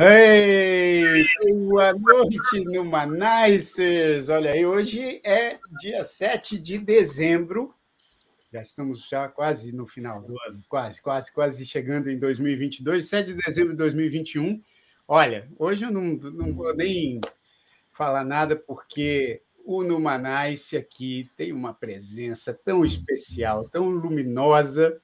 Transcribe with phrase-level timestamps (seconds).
[0.00, 1.24] Ei,
[1.66, 4.28] boa noite, Numanicers!
[4.28, 7.74] Olha aí, hoje é dia 7 de dezembro,
[8.52, 13.34] já estamos já quase no final do ano, quase, quase, quase chegando em 2022, 7
[13.34, 14.62] de dezembro de 2021.
[15.06, 17.20] Olha, hoje eu não, não vou nem
[17.92, 25.00] falar nada, porque o Numanice aqui tem uma presença tão especial, tão luminosa,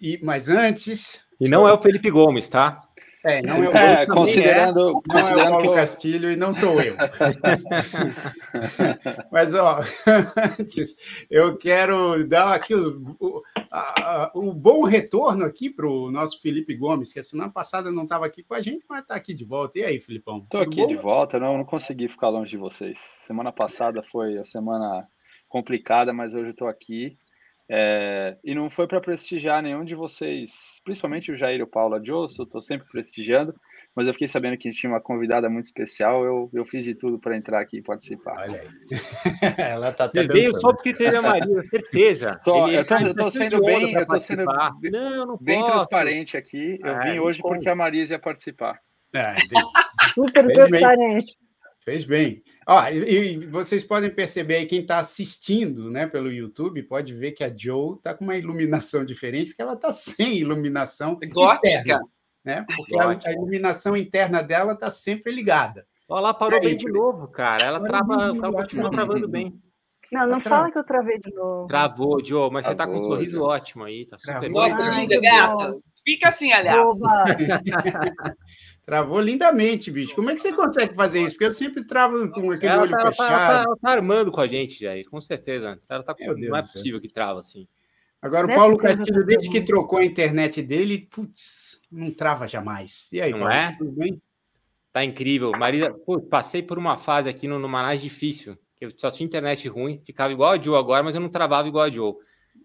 [0.00, 1.24] e, mas antes...
[1.40, 2.89] E não é o Felipe Gomes, tá?
[3.24, 5.74] É, não eu, é, considerando, é, não considerando é o Paulo que.
[5.74, 6.96] Castilho e não sou eu.
[9.30, 9.80] Mas, ó,
[10.58, 10.96] antes,
[11.30, 16.74] eu quero dar aqui o, o, a, o bom retorno aqui para o nosso Felipe
[16.74, 19.44] Gomes, que a semana passada não estava aqui com a gente, mas está aqui de
[19.44, 19.78] volta.
[19.78, 20.38] E aí, Filipão?
[20.38, 20.86] Estou aqui bom?
[20.86, 23.18] de volta, não, não consegui ficar longe de vocês.
[23.26, 25.06] Semana passada foi a semana
[25.46, 27.18] complicada, mas hoje estou aqui.
[27.72, 31.94] É, e não foi para prestigiar nenhum de vocês, principalmente o Jair e o Paulo.
[31.94, 33.54] A Joe, eu estou sempre prestigiando,
[33.94, 36.24] mas eu fiquei sabendo que a gente tinha uma convidada muito especial.
[36.24, 38.40] Eu, eu fiz de tudo para entrar aqui e participar.
[38.40, 38.68] Olha aí.
[39.56, 42.40] Ela tá até veio só porque teve a Maria, certeza.
[42.42, 46.76] Só, eu eu tô sendo bem, eu tô sendo não, não bem transparente aqui.
[46.82, 48.72] Eu ah, vim hoje porque a Marisa ia participar.
[49.14, 49.32] É,
[50.14, 51.36] Super transparente.
[51.84, 52.42] Fez bem.
[52.66, 57.32] Ó, e, e, vocês podem perceber aí, quem está assistindo né, pelo YouTube, pode ver
[57.32, 61.66] que a Joe está com uma iluminação diferente, porque ela está sem iluminação Gótica.
[61.66, 62.00] externa.
[62.44, 62.64] Né?
[62.74, 65.86] Porque a, a, iluminação interna dela está sempre ligada.
[66.08, 67.64] Olha lá, parou aí, bem de novo, cara.
[67.64, 69.60] Ela trava, continua travando bem.
[70.10, 71.68] Não, não fala que eu travei de novo.
[71.68, 73.46] Travou, Joe, mas Travou, você tá com um sorriso Joe.
[73.46, 75.76] ótimo aí, tá super Nossa, linda, gata.
[76.04, 76.80] Fica assim, aliás.
[78.90, 80.16] Travou lindamente, bicho.
[80.16, 81.36] Como é que você consegue fazer isso?
[81.36, 83.30] Porque eu sempre travo com aquele ela olho tá, fechado.
[83.30, 85.80] Ela tá, ela tá, armando com a gente, Jair, com certeza.
[85.88, 86.24] Ela tá com...
[86.24, 87.68] Não é possível que trava assim.
[88.20, 93.12] Agora, o Paulo Castilho, desde que trocou a internet dele, putz, não trava jamais.
[93.12, 93.76] E aí, não Paulo, é?
[93.78, 94.20] tudo bem?
[94.92, 95.52] Tá incrível.
[95.56, 98.58] Marisa, pô, passei por uma fase aqui no, no Manaus difícil.
[98.80, 101.84] Eu só tinha internet ruim, ficava igual a Joe agora, mas eu não travava igual
[101.84, 102.14] a Joe.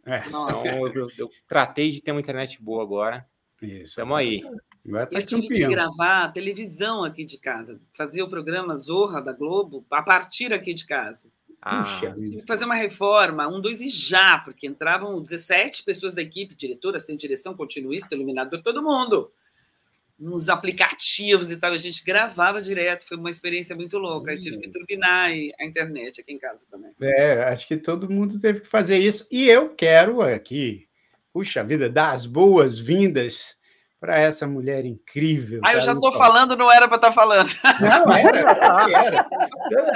[0.03, 0.23] É.
[0.25, 3.23] Então, eu, eu, eu, tratei de ter uma internet boa agora.
[3.61, 3.83] Isso.
[3.83, 4.41] Estamos aí.
[4.85, 5.69] Vai tá eu tive campeão.
[5.69, 10.73] que gravar televisão aqui de casa, fazer o programa Zorra da Globo a partir aqui
[10.73, 11.29] de casa.
[11.67, 16.21] Ah, tive que fazer uma reforma, um, dois e já, porque entravam 17 pessoas da
[16.21, 19.31] equipe, diretoras, tem direção, continuista, iluminador, todo mundo.
[20.17, 24.31] Nos aplicativos e tal, a gente gravava direto, foi uma experiência muito louca.
[24.31, 26.91] Eu tive que turbinar a internet aqui em casa também.
[27.01, 29.27] É, acho que todo mundo teve que fazer isso.
[29.31, 30.87] E eu quero aqui,
[31.35, 33.57] puxa vida, dar as boas-vindas
[33.99, 35.59] para essa mulher incrível.
[35.65, 37.49] Ah, eu já estou falando, não era para estar tá falando.
[37.81, 38.39] Não, era,
[39.05, 39.27] era.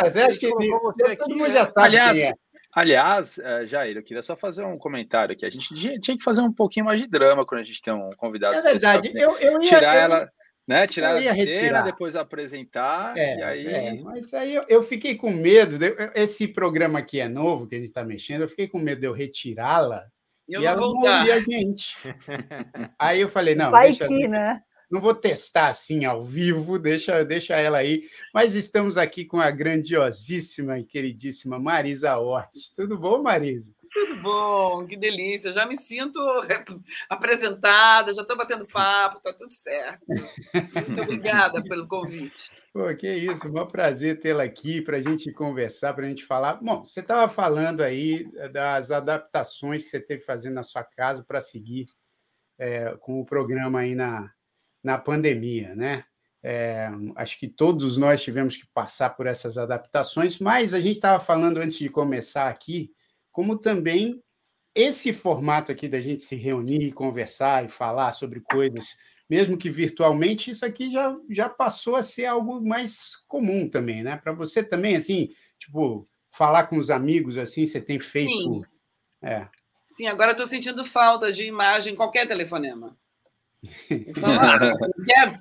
[0.01, 2.33] Mas acho que todo mundo já sabe aliás, é.
[2.75, 5.45] Aliás, uh, Jair, eu queria só fazer um comentário aqui.
[5.45, 8.09] A gente tinha que fazer um pouquinho mais de drama quando a gente tem um
[8.17, 9.09] convidado É verdade.
[9.15, 10.29] Eu, eu ia, Tirar eu, ela...
[10.67, 13.65] Né, tirar a cena, depois apresentar, é, e aí...
[13.65, 17.73] É, mas aí eu, eu, fiquei com medo, de, esse programa aqui é novo, que
[17.73, 20.05] a gente está mexendo, eu fiquei com medo de eu retirá-la
[20.49, 21.95] eu e ela não ouvia a gente.
[22.97, 24.61] Aí eu falei, não, Vai deixa, aqui, né?
[24.89, 28.09] não vou testar assim ao vivo, deixa, deixa ela aí.
[28.33, 32.73] Mas estamos aqui com a grandiosíssima e queridíssima Marisa Hort.
[32.75, 33.71] Tudo bom, Marisa?
[33.91, 35.53] Tudo bom, que delícia.
[35.53, 36.19] Já me sinto
[37.09, 40.03] apresentada, já estou batendo papo, tá tudo certo.
[40.07, 42.51] Muito obrigada pelo convite.
[42.71, 46.61] Pô, que isso, um prazer tê-la aqui para a gente conversar, para a gente falar.
[46.61, 51.41] Bom, você estava falando aí das adaptações que você teve fazendo na sua casa para
[51.41, 51.87] seguir
[52.59, 54.31] é, com o programa aí na,
[54.83, 56.03] na pandemia, né?
[56.43, 61.21] É, acho que todos nós tivemos que passar por essas adaptações, mas a gente estava
[61.21, 62.93] falando antes de começar aqui
[63.31, 64.23] como também
[64.75, 68.95] esse formato aqui da gente se reunir, conversar e falar sobre coisas,
[69.29, 74.17] mesmo que virtualmente, isso aqui já, já passou a ser algo mais comum também, né?
[74.17, 75.29] Para você também, assim,
[75.59, 78.31] tipo, falar com os amigos, assim, você tem feito.
[78.31, 78.61] Sim,
[79.21, 79.47] é.
[79.85, 82.97] Sim agora estou sentindo falta de imagem, qualquer telefonema.
[83.89, 85.39] Então, ah, não, quer,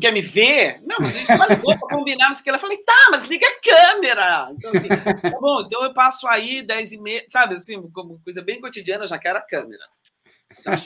[0.00, 0.80] quer me ver?
[0.82, 3.60] Não, mas a gente falou para combinar, mas que ela falei, tá, mas liga a
[3.60, 4.52] câmera.
[4.52, 8.42] Então, assim, tá bom, então eu passo aí 10 e meia, sabe, assim, como coisa
[8.42, 9.82] bem cotidiana, eu já quero a câmera.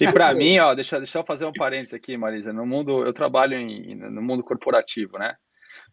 [0.01, 2.53] E para mim, ó, deixa, deixa eu fazer um parênteses aqui, Marisa.
[2.53, 5.35] No mundo, eu trabalho em, no mundo corporativo, né?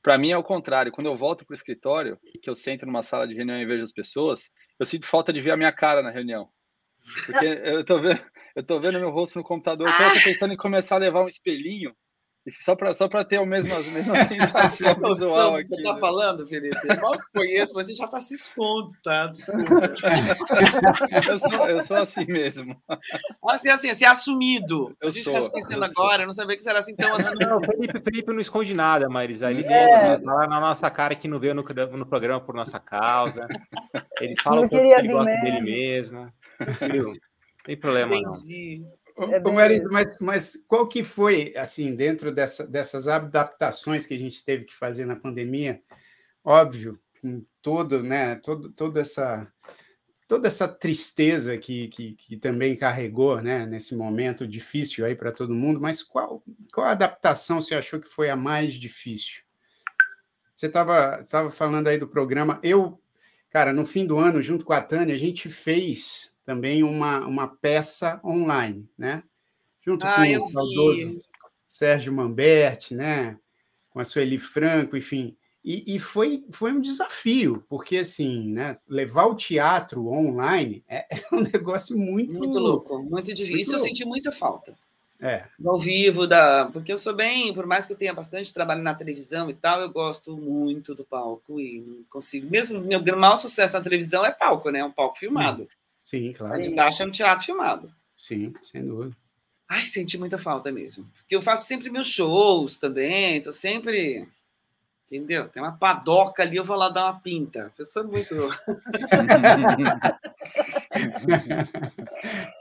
[0.02, 0.92] Para mim é o contrário.
[0.92, 3.84] Quando eu volto para o escritório, que eu sento numa sala de reunião e vejo
[3.84, 4.50] as pessoas,
[4.80, 6.50] eu sinto falta de ver a minha cara na reunião.
[7.26, 8.22] Porque eu tô vendo,
[8.56, 11.24] eu tô vendo meu rosto no computador, então eu tô pensando em começar a levar
[11.24, 11.96] um espelhinho
[12.50, 15.68] só para só ter a mesma, a mesma sensação visual aqui.
[15.68, 16.00] Você está né?
[16.00, 16.88] falando, Felipe?
[17.00, 19.32] Mal que conheço, você já está se expondo, tá?
[21.28, 22.76] eu, sou, eu sou assim mesmo.
[23.48, 24.96] Assim, assim, assim assumido.
[25.00, 27.48] Eu a gente está esquecendo agora, eu não sabia que você era assim tão assumido.
[27.48, 29.52] Não, o Felipe, Felipe não esconde nada, Marisa.
[29.52, 30.20] Ele é.
[30.20, 31.64] fala na nossa cara que não veio no,
[31.98, 33.48] no programa por nossa causa.
[34.20, 35.44] Ele fala o que ele gosta mesmo.
[35.44, 36.34] dele mesmo.
[36.62, 37.14] Não
[37.64, 38.80] tem problema, Entendi.
[38.80, 39.01] não.
[39.18, 44.44] É Marido, mas, mas qual que foi, assim, dentro dessa, dessas adaptações que a gente
[44.44, 45.82] teve que fazer na pandemia?
[46.44, 49.48] Óbvio, com todo, né, todo, toda essa
[50.28, 55.54] toda essa tristeza que, que, que, também carregou, né, nesse momento difícil aí para todo
[55.54, 56.42] mundo, mas qual,
[56.74, 59.42] qual adaptação você achou que foi a mais difícil?
[60.56, 62.62] Você estava falando aí do programa.
[62.64, 63.02] Eu,
[63.50, 67.48] cara, no fim do ano, junto com a Tânia, a gente fez também uma, uma
[67.48, 69.24] peça online, né?
[69.86, 71.22] Junto ah, com o saudoso
[71.68, 73.38] Sérgio Mamberti, né?
[73.90, 75.36] Com a Sueli Franco, enfim.
[75.64, 81.24] E, e, foi, foi um desafio, porque assim, né, levar o teatro online é, é
[81.32, 82.40] um negócio muito.
[82.40, 83.50] Muito louco, muito difícil.
[83.50, 83.86] Muito Isso louco.
[83.86, 84.76] eu senti muita falta.
[85.20, 85.46] É.
[85.64, 86.68] Ao vivo, da...
[86.74, 89.80] porque eu sou bem, por mais que eu tenha bastante trabalho na televisão e tal,
[89.80, 92.50] eu gosto muito do palco e não consigo.
[92.50, 94.80] Mesmo meu maior sucesso na televisão é palco, né?
[94.80, 95.70] É um palco filmado.
[96.02, 96.60] Sim, claro.
[96.62, 97.94] de baixo é um teatro filmado.
[98.18, 99.16] Sim, sem dúvida.
[99.68, 101.10] Ai, senti muita falta mesmo.
[101.18, 104.28] Porque eu faço sempre meus shows também, tô sempre.
[105.10, 105.48] Entendeu?
[105.50, 107.68] Tem uma padoca ali, eu vou lá dar uma pinta.
[107.68, 108.34] A pessoa é muito.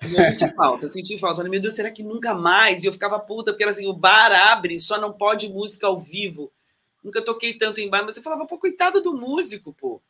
[0.03, 1.43] eu senti falta, senti falta.
[1.45, 2.83] Meu Deus, será que nunca mais?
[2.83, 6.01] E eu ficava puta, porque era assim: o bar abre, só não pode música ao
[6.01, 6.53] vivo.
[7.03, 10.01] Nunca toquei tanto em bar, mas eu falava, pô, coitado do músico, pô.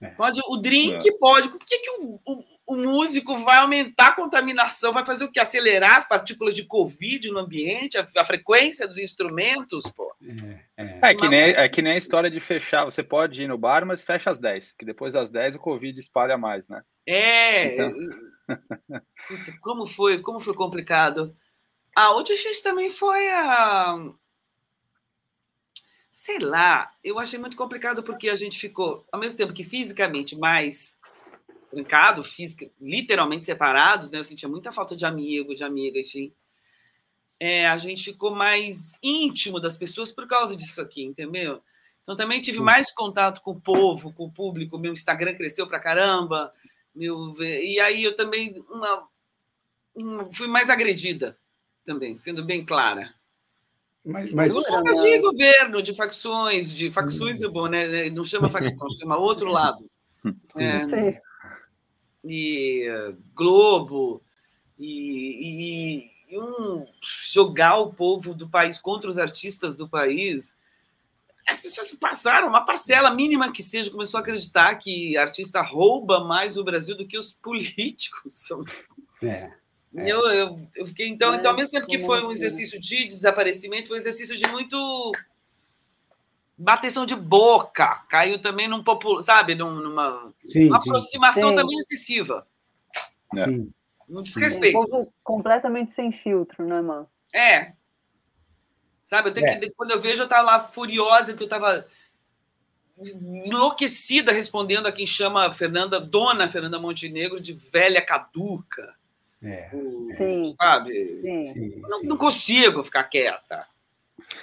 [0.00, 0.08] É.
[0.08, 1.12] Pode, o drink é.
[1.18, 1.48] pode.
[1.48, 4.92] Por que, que o, o, o, músico vai aumentar a contaminação?
[4.92, 5.40] Vai fazer o que?
[5.40, 9.84] Acelerar as partículas de Covid no ambiente, a, a frequência dos instrumentos?
[9.90, 10.14] Pô.
[10.76, 10.98] É, é.
[11.02, 12.84] é, que nem, é que nem a história de fechar.
[12.84, 15.98] Você pode ir no bar, mas fecha às 10, que depois das 10 o Covid
[15.98, 16.82] espalha mais, né?
[17.06, 17.72] É.
[17.72, 17.92] Então...
[19.60, 20.18] como foi?
[20.18, 21.34] Como foi complicado?
[21.96, 24.12] Ah, o difícil também foi a
[26.20, 30.36] sei lá, eu achei muito complicado porque a gente ficou, ao mesmo tempo que fisicamente
[30.36, 30.98] mais
[31.70, 34.18] trancado, física, literalmente separados, né?
[34.18, 36.32] Eu sentia muita falta de amigo, de amiga, enfim.
[37.38, 41.62] É, a gente ficou mais íntimo das pessoas por causa disso aqui, entendeu?
[42.02, 44.78] Então também tive mais contato com o povo, com o público.
[44.78, 46.52] Meu Instagram cresceu pra caramba.
[46.94, 49.08] Meu, e aí eu também uma,
[49.94, 51.38] uma, fui mais agredida
[51.86, 53.14] também, sendo bem clara.
[54.04, 54.52] Mas, mas...
[54.52, 54.62] Não
[54.94, 57.44] de governo, de facções, de facções hum.
[57.44, 58.10] é bom, né?
[58.10, 59.88] Não chama facção, chama outro lado.
[60.54, 61.18] É, Sim.
[62.24, 62.86] E
[63.34, 64.22] Globo,
[64.78, 66.86] e, e, e, um,
[67.24, 70.56] jogar o povo do país contra os artistas do país.
[71.48, 76.56] As pessoas passaram, uma parcela mínima que seja, começou a acreditar que artista rouba mais
[76.56, 78.48] o Brasil do que os políticos.
[79.22, 79.50] É.
[79.96, 80.08] É.
[80.08, 83.06] Eu, eu, eu, fiquei, então, é, então, ao mesmo tempo que foi um exercício de
[83.06, 84.76] desaparecimento, foi um exercício de muito
[86.60, 88.04] bateção de boca.
[88.08, 90.90] Caiu também num popular, sabe, numa sim, uma sim.
[90.90, 91.54] aproximação sim.
[91.56, 92.46] também excessiva.
[93.36, 93.44] É.
[93.44, 93.72] Sim.
[94.08, 94.78] Um desrespeito.
[94.78, 97.08] Um completamente sem filtro, né, mano?
[97.32, 97.72] É.
[99.06, 99.56] Sabe, eu tenho é.
[99.56, 101.86] que, quando eu vejo, eu tava lá furiosa, que eu tava
[103.44, 108.94] enlouquecida respondendo a quem chama Fernanda, dona Fernanda Montenegro, de velha caduca.
[109.42, 109.70] É,
[110.16, 110.54] sim.
[110.60, 110.92] Sabe?
[111.46, 111.80] Sim.
[111.80, 113.66] Não, não, consigo ficar quieta.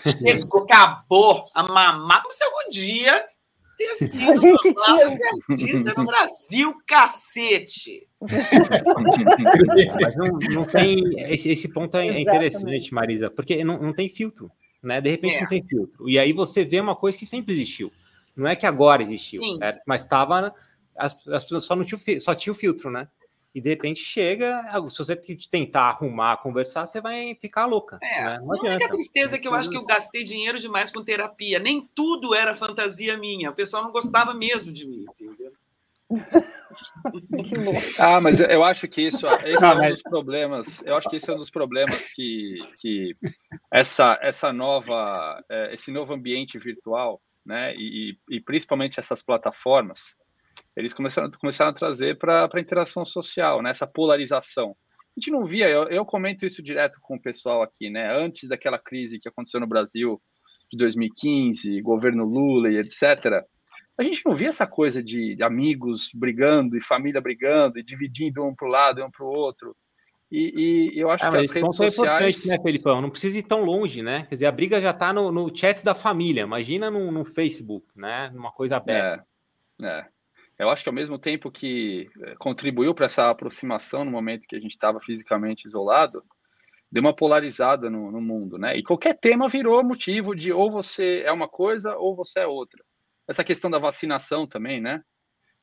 [0.01, 3.25] Chego, acabou a mamar, como se algum dia
[3.77, 4.75] ter sido a gente
[5.49, 8.07] artista no Brasil, cacete.
[10.01, 10.95] Mas não, não tem.
[11.31, 14.51] Esse, esse ponto é interessante, Marisa, porque não, não tem filtro.
[14.81, 14.99] Né?
[14.99, 15.41] De repente é.
[15.41, 16.09] não tem filtro.
[16.09, 17.91] E aí você vê uma coisa que sempre existiu.
[18.35, 20.53] Não é que agora existiu, é, mas estava.
[20.95, 23.07] As, as pessoas só não tinham, só tinha o filtro, né?
[23.57, 25.15] E de repente chega, se você
[25.49, 27.97] tentar arrumar, conversar, você vai ficar louca.
[28.03, 28.39] É, né?
[28.39, 31.57] Não a única tristeza é que eu acho que eu gastei dinheiro demais com terapia.
[31.57, 33.49] Nem tudo era fantasia minha.
[33.49, 35.51] O pessoal não gostava mesmo de mim, entendeu?
[37.97, 39.89] ah, mas eu acho que isso esse não, é um mas...
[39.93, 40.83] dos problemas.
[40.85, 43.15] Eu acho que esse é um dos problemas que, que
[43.73, 50.15] essa, essa nova, é, esse novo ambiente virtual, né, e, e principalmente essas plataformas,
[50.77, 53.71] eles começaram, começaram a trazer para a interação social, né?
[53.71, 54.77] essa polarização.
[54.95, 58.15] A gente não via, eu, eu, comento isso direto com o pessoal aqui, né?
[58.15, 60.21] Antes daquela crise que aconteceu no Brasil
[60.71, 63.43] de 2015, governo Lula e etc.,
[63.97, 68.53] a gente não via essa coisa de amigos brigando e família brigando e dividindo um
[68.53, 69.75] para o lado e um para o outro.
[70.31, 71.97] E, e eu acho ah, que as redes sociais.
[71.97, 73.01] É importante, né, Felipão?
[73.01, 74.27] Não precisa ir tão longe, né?
[74.29, 76.41] Quer dizer, a briga já está no, no chat da família.
[76.41, 78.29] Imagina no, no Facebook, né?
[78.31, 79.25] Numa coisa aberta.
[79.81, 80.05] É, é.
[80.57, 84.55] Eu acho que ao mesmo tempo que eh, contribuiu para essa aproximação no momento que
[84.55, 86.23] a gente estava fisicamente isolado,
[86.91, 88.75] deu uma polarizada no, no, mundo, né?
[88.75, 92.83] E qualquer tema virou motivo de ou você é uma coisa ou você é outra.
[93.27, 95.01] Essa questão da vacinação também, né?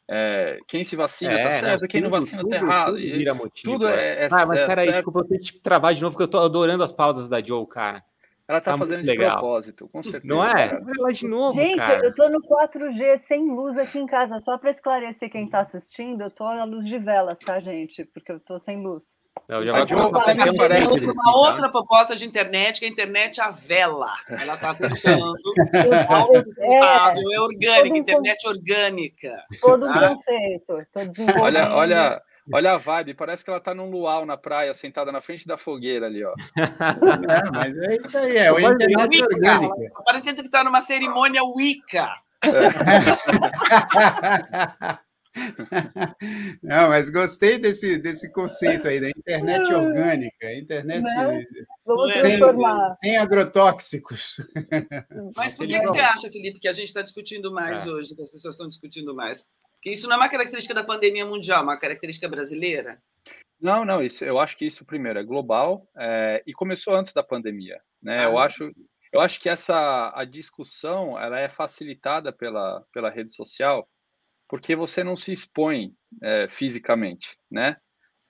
[0.08, 2.56] É, quem se vacina tá é, tá certo, não, quem tudo, não vacina tudo, tá
[2.56, 2.94] errado.
[2.94, 5.94] Tudo, vira motivo, tudo é, é, é Ah, mas é peraí, desculpa, eu que travar
[5.94, 8.04] de novo, porque eu tô adorando as pausas da Joe, cara.
[8.46, 9.38] Ela tá, tá fazendo de legal.
[9.38, 10.34] propósito, com certeza.
[10.34, 10.78] Não é?
[10.98, 12.04] Lá de novo, Gente, cara.
[12.04, 16.22] eu tô no 4G sem luz aqui em casa, só para esclarecer quem tá assistindo,
[16.22, 18.04] eu tô na luz de velas, tá, gente?
[18.04, 19.24] Porque eu tô sem luz.
[19.48, 24.12] Não, já vai uma, uma outra proposta de internet, que é a internet à vela.
[24.28, 25.32] Ela está testando.
[26.60, 29.42] é, é orgânica, internet orgânica.
[29.60, 30.10] Todo o ah.
[30.10, 30.86] conceito.
[31.40, 32.22] Olha, olha,
[32.52, 35.56] olha a vibe, parece que ela está num luau na praia, sentada na frente da
[35.56, 36.34] fogueira ali, ó.
[36.56, 39.92] É, mas é isso aí, é o internet orgânica.
[40.04, 42.08] Parecendo que está numa cerimônia Wicca.
[42.42, 42.48] É.
[46.62, 51.44] Não, mas gostei desse, desse conceito aí da internet orgânica, internet né?
[52.12, 52.38] sem,
[53.00, 54.40] sem, agrotóxicos.
[55.36, 57.90] Mas por que, que, você acha, Felipe, que a gente está discutindo mais é.
[57.90, 59.44] hoje, que as pessoas estão discutindo mais?
[59.84, 63.02] Porque isso não é uma característica da pandemia mundial, é uma característica brasileira?
[63.60, 67.22] Não, não, isso, eu acho que isso primeiro é global é, e começou antes da
[67.22, 67.78] pandemia.
[68.02, 68.20] Né?
[68.20, 68.72] Ah, eu, acho,
[69.12, 73.86] eu acho que essa a discussão ela é facilitada pela, pela rede social
[74.48, 77.76] porque você não se expõe é, fisicamente, né?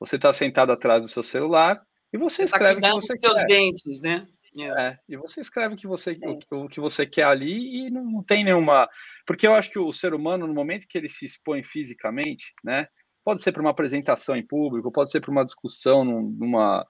[0.01, 1.81] Você está sentado atrás do seu celular
[2.13, 3.47] e você, você tá escreve tá o que você seus quer.
[3.47, 4.27] dentes, né?
[4.57, 8.23] É, e você escreve o que você, o, o, que você quer ali e não,
[8.23, 8.89] tem nenhuma.
[9.27, 12.87] Porque eu acho que o ser humano, no momento que ele se expõe fisicamente, né?
[13.25, 16.87] Pode ser para uma apresentação em público, pode ser para uma discussão numa,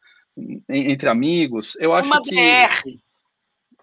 [0.68, 1.76] entre amigos.
[1.76, 2.35] Eu acho que.
[2.35, 2.99] DR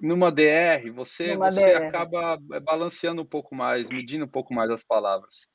[0.02, 1.86] numa DR, você, numa você DR.
[1.86, 5.48] acaba balanceando um pouco mais, medindo um pouco mais as palavras.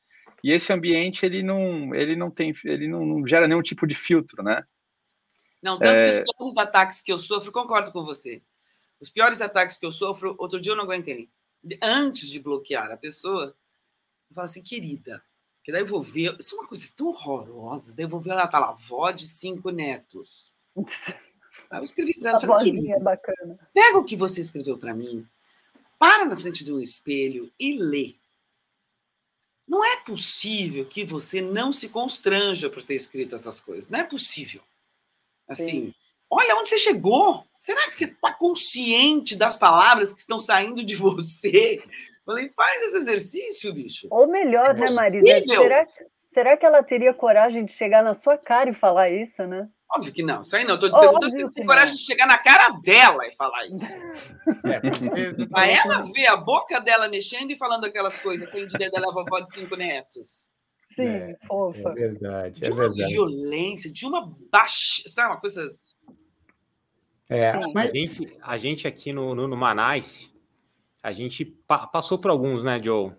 [0.42, 3.94] E esse ambiente ele não, ele não tem, ele não, não gera nenhum tipo de
[3.94, 4.62] filtro, né?
[5.66, 6.12] Não, tanto é...
[6.12, 8.40] que os piores ataques que eu sofro, concordo com você.
[9.00, 11.28] Os piores ataques que eu sofro, outro dia eu não aguentei.
[11.82, 13.56] Antes de bloquear a pessoa,
[14.30, 15.20] eu falo assim, querida,
[15.64, 16.36] que daí eu vou ver.
[16.38, 17.92] Isso é uma coisa tão horrorosa.
[17.92, 20.46] Daí eu vou ver ela tá lá, vó de cinco netos.
[21.72, 23.58] Eu escrevi para ela, falei, é bacana.
[23.72, 25.26] pega o que você escreveu para mim,
[25.98, 28.14] para na frente do espelho e lê.
[29.66, 33.88] Não é possível que você não se constranja por ter escrito essas coisas.
[33.88, 34.60] Não é possível.
[35.48, 35.94] Assim, Sim.
[36.30, 37.44] olha onde você chegou.
[37.58, 41.82] Será que você está consciente das palavras que estão saindo de você?
[42.24, 44.08] Falei, faz esse exercício, bicho.
[44.10, 45.44] Ou melhor, é né, Marisa?
[45.46, 45.86] Será,
[46.34, 49.68] será que ela teria coragem de chegar na sua cara e falar isso, né?
[49.94, 50.74] Óbvio que não, isso aí não.
[50.74, 53.96] Estou te perguntando se você tem coragem de chegar na cara dela e falar isso.
[54.64, 59.08] É, Para ela ver a boca dela mexendo e falando aquelas coisas, tem de dela
[59.08, 60.48] a vovó de cinco netos.
[60.96, 61.90] Sim, é, fofa.
[61.90, 63.12] É verdade, é de uma verdade.
[63.12, 65.02] violência, de uma baixa.
[65.06, 65.76] Sabe, uma coisa.
[67.28, 67.90] É, mas...
[67.90, 70.32] a, gente, a gente aqui no, no, no Manais,
[71.02, 73.12] a gente pa passou por alguns, né, Joe?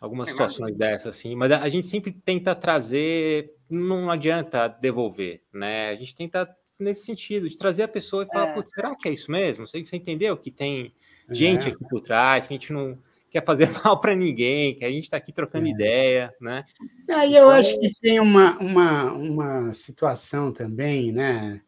[0.00, 5.88] Algumas situações dessas, assim, mas a gente sempre tenta trazer não adianta devolver, né?
[5.88, 8.66] A gente tenta nesse sentido de trazer a pessoa e falar, é.
[8.66, 9.66] será que é isso mesmo?
[9.66, 10.92] Você, você entendeu que tem
[11.30, 11.70] gente é.
[11.70, 12.98] aqui por trás, que a gente não
[13.34, 15.70] quer fazer mal para ninguém, que a gente está aqui trocando é.
[15.70, 16.64] ideia, né?
[17.10, 17.50] Aí eu então...
[17.50, 21.60] acho que tem uma, uma, uma situação também, né?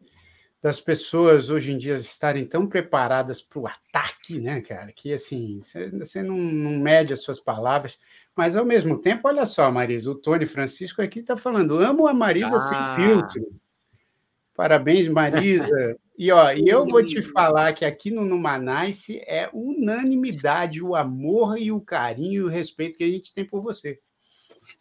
[0.61, 4.91] Das pessoas hoje em dia estarem tão preparadas para o ataque, né, cara?
[4.93, 7.99] Que assim, você não, não mede as suas palavras.
[8.35, 12.13] Mas, ao mesmo tempo, olha só, Marisa, o Tony Francisco aqui está falando: amo a
[12.13, 12.59] Marisa ah.
[12.59, 13.59] sem filtro.
[14.57, 15.97] Parabéns, Marisa.
[16.17, 21.57] E, ó, e eu vou te falar que aqui no Numanice é unanimidade o amor
[21.59, 23.99] e o carinho e o respeito que a gente tem por você.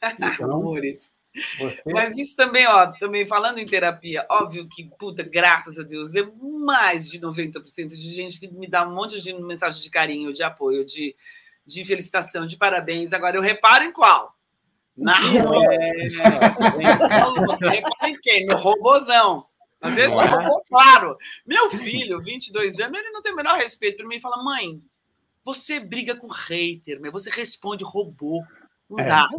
[0.03, 1.15] Então, Amores.
[1.59, 1.83] Você...
[1.93, 6.27] Mas isso também, ó, também falando em terapia, óbvio que, puta, graças a Deus, é
[6.41, 10.43] mais de 90% de gente que me dá um monte de mensagem de carinho, de
[10.43, 11.15] apoio, de
[11.67, 13.13] de felicitação, de parabéns.
[13.13, 14.35] Agora, eu reparo em qual?
[14.97, 15.15] Na.
[15.19, 16.09] É,
[17.69, 18.47] repara em quem?
[18.47, 19.47] No robozão.
[19.87, 21.17] Às vezes é claro.
[21.47, 24.21] Meu filho, 22 anos, ele não tem o menor respeito por mim.
[24.21, 24.83] Fala, mãe,
[25.45, 28.43] você briga com hater, mas você responde robô.
[28.89, 29.07] Não é.
[29.07, 29.29] dá.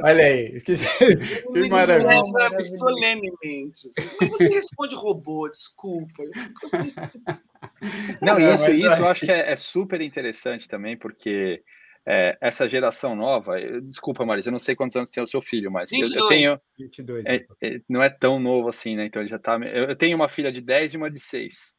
[0.00, 0.60] Olha aí.
[0.62, 2.66] Que, que maravilha.
[2.68, 3.90] solenemente.
[4.20, 6.22] Mas você responde robô, desculpa.
[8.22, 11.62] Não, isso, isso eu acho que é, é super interessante também, porque
[12.06, 15.40] é, essa geração nova, eu, desculpa, Marisa, eu não sei quantos anos tem o seu
[15.40, 16.60] filho, mas eu, eu, tenho.
[16.78, 17.24] 22.
[17.26, 19.06] É, é, não é tão novo assim, né?
[19.06, 19.56] Então ele já tá.
[19.56, 21.72] Eu, eu tenho uma filha de 10 e uma de 6.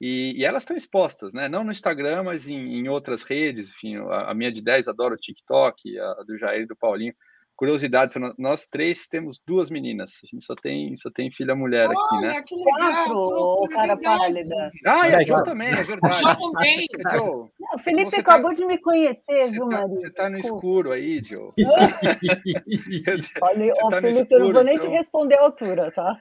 [0.00, 1.48] E, e elas estão expostas, né?
[1.48, 3.70] Não no Instagram, mas em, em outras redes.
[3.70, 6.76] Enfim, a, a, minha de 10 adora o TikTok, a, a do Jair e do
[6.76, 7.14] Paulinho
[7.56, 10.20] curiosidade, nós três temos duas meninas.
[10.22, 12.42] A gente só tem, só tem filha mulher Olha, aqui, né?
[12.42, 14.70] Que legal, cara pálida.
[14.84, 16.18] Ah, e a Jo também, é verdade.
[16.18, 16.86] Jo também.
[17.12, 19.96] Jo, o Felipe tá acabou tá, de me conhecer, viu, tá, Maria?
[19.96, 21.54] Você tá no escuro aí, Jo.
[23.42, 24.90] Olha, tá Felipe, escuro, eu não vou nem então...
[24.90, 26.18] te responder a altura, tá?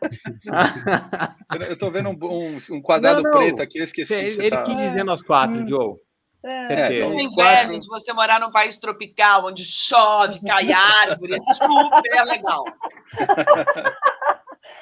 [1.68, 3.40] eu tô vendo um, um, um quadrado não, não.
[3.40, 4.14] preto aqui, eu esqueci.
[4.14, 4.64] Ele, ele tá...
[4.64, 5.68] quis dizer nós quatro, hum.
[5.68, 5.96] Joe.
[6.48, 12.26] É, tenho inveja de você morar num país tropical, onde chove, cai árvore, é super
[12.26, 12.64] legal.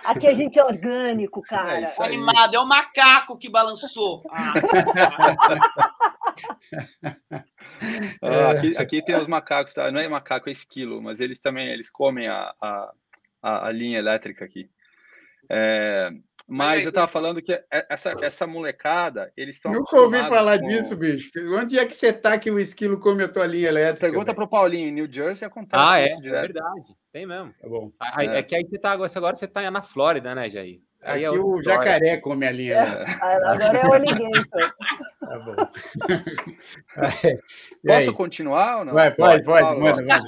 [0.04, 1.86] Aqui a gente é orgânico, é cara.
[1.86, 4.22] É Animado, é o macaco que balançou.
[8.22, 8.52] Ah.
[8.52, 9.92] aqui, aqui, tem os macacos, tá?
[9.92, 12.94] não é macaco, é esquilo, mas eles também eles comem a, a,
[13.68, 14.70] a linha elétrica aqui.
[15.50, 16.10] É,
[16.48, 19.72] mas eu estava falando que é, essa, essa molecada, eles estão.
[19.72, 20.68] Nunca ouvi falar com...
[20.68, 21.32] disso, bicho.
[21.56, 24.08] Onde é que você está que o esquilo come a tua linha elétrica?
[24.08, 26.38] Pergunta para o Paulinho, em New Jersey acontece ah, é, isso é, direto.
[26.38, 27.54] É verdade, tem mesmo.
[27.62, 27.92] É bom.
[28.18, 28.40] É.
[28.40, 28.44] é.
[28.44, 30.82] que aí você tá, agora você está na Flórida, né, Jair?
[31.06, 32.76] Aí Aqui é o jacaré come a linha.
[32.76, 34.74] É, agora é o alligator.
[35.20, 35.56] Tá bom.
[37.86, 38.94] Posso continuar ou não?
[38.94, 39.68] Vai, pode, pode.
[39.68, 40.24] pode manda, manda.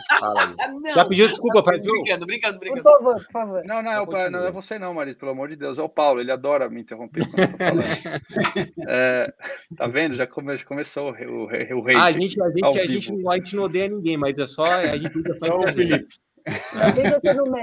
[0.94, 1.89] Já pediu desculpa para tu?
[1.91, 2.84] Brincando, brincando, brincando.
[2.84, 3.63] Por favor, por favor.
[3.65, 5.79] Não, não, é, o, não é você não, Marisa, pelo amor de Deus.
[5.79, 7.82] É o Paulo, ele adora me interromper quando eu tô falando.
[8.89, 9.34] é,
[9.77, 10.15] tá vendo?
[10.15, 11.48] Já come, começou o, o, o
[11.84, 11.96] rei.
[11.96, 14.65] Ah, a gente, a, gente, a, gente, a gente não odeia ninguém, mas é só
[14.65, 16.05] a gente só o Felipe.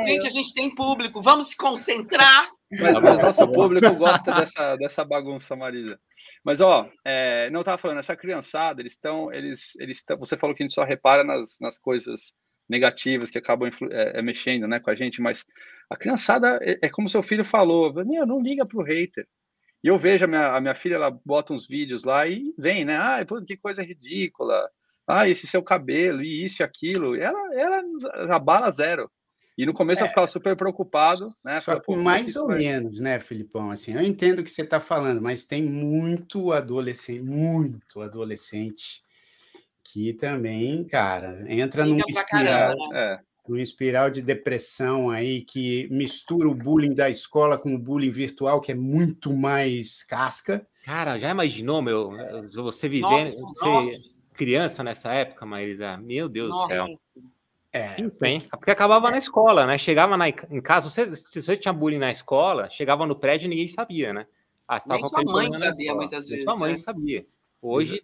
[0.05, 2.49] Gente, a gente tem público, vamos se concentrar.
[2.81, 5.99] Mas, mas nosso público gosta dessa, dessa bagunça, Marisa.
[6.45, 10.55] Mas, ó, é, não estava falando, essa criançada, eles estão, eles, eles tão, você falou
[10.55, 12.35] que a gente só repara nas, nas coisas
[12.69, 15.45] negativas que acabam é, é, mexendo né, com a gente, mas
[15.91, 19.27] a criançada, é, é como seu filho falou, meu, não liga pro hater.
[19.85, 22.85] E eu vejo a minha, a minha filha, ela bota uns vídeos lá e vem,
[22.85, 22.97] né?
[22.97, 24.71] Ah, que coisa ridícula
[25.07, 27.17] ah, esse seu cabelo, e isso e aquilo.
[27.17, 27.83] Ela, ela
[28.35, 29.11] abala zero.
[29.63, 30.05] E no começo é.
[30.05, 31.61] eu ficava super preocupado, né?
[31.61, 32.59] Só que mais ou vai...
[32.59, 33.71] menos, né, Filipão?
[33.71, 39.05] Assim, eu entendo o que você está falando, mas tem muito adolescente, muito adolescente
[39.85, 43.21] que também, cara, entra num espiral, né?
[43.21, 43.21] é.
[43.49, 48.61] num espiral de depressão aí que mistura o bullying da escola com o bullying virtual,
[48.61, 50.67] que é muito mais casca.
[50.85, 52.11] Cara, já imaginou, meu,
[52.53, 53.65] você vivendo, nossa, você...
[53.65, 56.67] Nossa criança nessa época, Maísa, meu Deus Nossa.
[56.67, 56.87] do céu.
[57.73, 59.79] É, bem, porque acabava na escola, né?
[59.79, 63.49] Chegava na, em casa, você, se você tinha bullying na escola, chegava no prédio e
[63.49, 64.27] ninguém sabia, né?
[64.69, 66.45] Ah, Nem sua mãe sabia muitas vezes.
[66.45, 66.77] Sua mãe né?
[66.77, 67.27] sabia.
[67.63, 68.03] Hoje,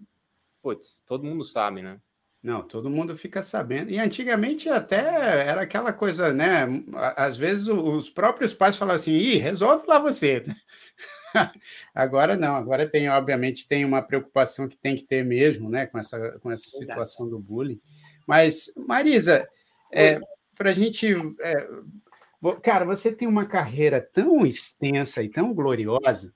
[0.62, 2.00] putz, todo mundo sabe, né?
[2.42, 3.90] Não, todo mundo fica sabendo.
[3.90, 6.66] E antigamente até era aquela coisa, né?
[7.16, 10.44] Às vezes os próprios pais falavam assim: ih, resolve lá você.
[11.94, 15.98] agora não, agora tem, obviamente, tem uma preocupação que tem que ter mesmo, né, com
[15.98, 17.81] essa, com essa situação do bullying.
[18.26, 19.48] Mas, Marisa,
[19.92, 20.20] é,
[20.55, 21.07] para a gente.
[21.40, 21.68] É,
[22.62, 26.35] cara, você tem uma carreira tão extensa e tão gloriosa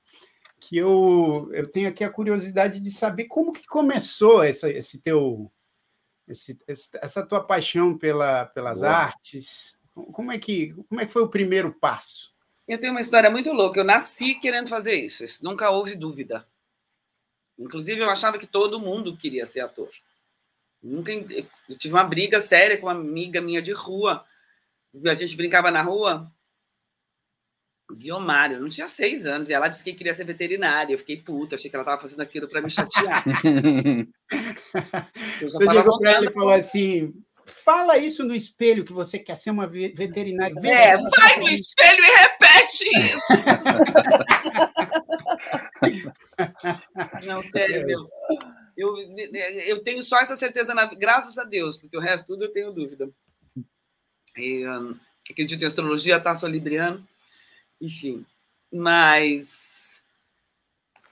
[0.61, 5.51] que eu, eu tenho aqui a curiosidade de saber como que começou essa, esse teu.
[6.29, 8.93] Esse, essa tua paixão pela, pelas Boa.
[8.93, 12.33] artes, como é que como é que foi o primeiro passo?
[12.67, 13.81] Eu tenho uma história muito louca.
[13.81, 15.25] Eu nasci querendo fazer isso.
[15.25, 16.47] isso nunca houve dúvida.
[17.59, 19.91] Inclusive, eu achava que todo mundo queria ser ator.
[20.83, 24.25] Nunca eu tive uma briga séria com uma amiga minha de rua.
[25.07, 26.31] A gente brincava na rua.
[27.95, 30.95] Guilmar, eu não tinha seis anos, e ela disse que queria ser veterinária.
[30.95, 33.23] Eu fiquei puta, achei que ela estava fazendo aquilo para me chatear.
[35.41, 37.13] Você chegou para ela e falou assim:
[37.45, 40.55] Fala isso no espelho que você quer ser uma veterinária.
[40.65, 43.27] É, vai no espelho e repete isso.
[47.27, 48.09] Não, sério, meu.
[48.77, 48.97] Eu,
[49.67, 52.73] eu tenho só essa certeza, na, graças a Deus, porque o resto tudo eu tenho
[52.73, 53.11] dúvida.
[54.37, 54.99] E, um,
[55.31, 57.07] acredito em astrologia, tá, libriano,
[57.81, 58.25] enfim.
[58.73, 59.83] Mas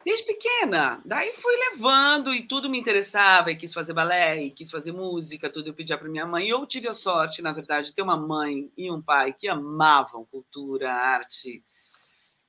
[0.05, 1.01] desde pequena.
[1.05, 5.51] Daí fui levando e tudo me interessava, e quis fazer balé, e quis fazer música,
[5.51, 6.47] tudo eu pedia para minha mãe.
[6.47, 9.49] E eu tive a sorte, na verdade, de ter uma mãe e um pai que
[9.49, 11.63] amavam cultura, arte.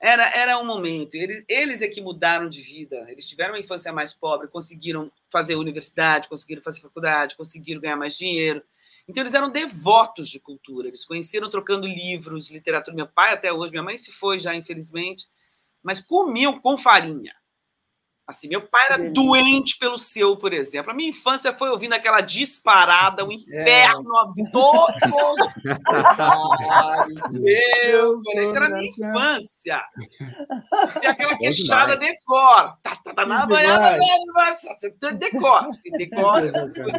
[0.01, 1.15] Era, era um momento.
[1.15, 3.05] Eles, eles é que mudaram de vida.
[3.07, 8.17] Eles tiveram uma infância mais pobre, conseguiram fazer universidade, conseguiram fazer faculdade, conseguiram ganhar mais
[8.17, 8.63] dinheiro.
[9.07, 10.87] Então, eles eram devotos de cultura.
[10.87, 12.95] Eles conheceram trocando livros, literatura.
[12.95, 15.27] Meu pai, até hoje, minha mãe se foi já, infelizmente,
[15.83, 17.33] mas comiam com farinha
[18.31, 20.89] Assim, meu pai era doente pelo seu, por exemplo.
[20.89, 24.51] A minha infância foi ouvindo aquela disparada, o inferno é.
[24.51, 24.93] todo.
[27.41, 29.83] meu, isso era a minha infância.
[30.87, 32.77] Isso é aquela queixada decor.
[32.81, 33.97] Tá, tá, tá na banhada,
[35.11, 35.67] decor.
[35.97, 36.41] Decor,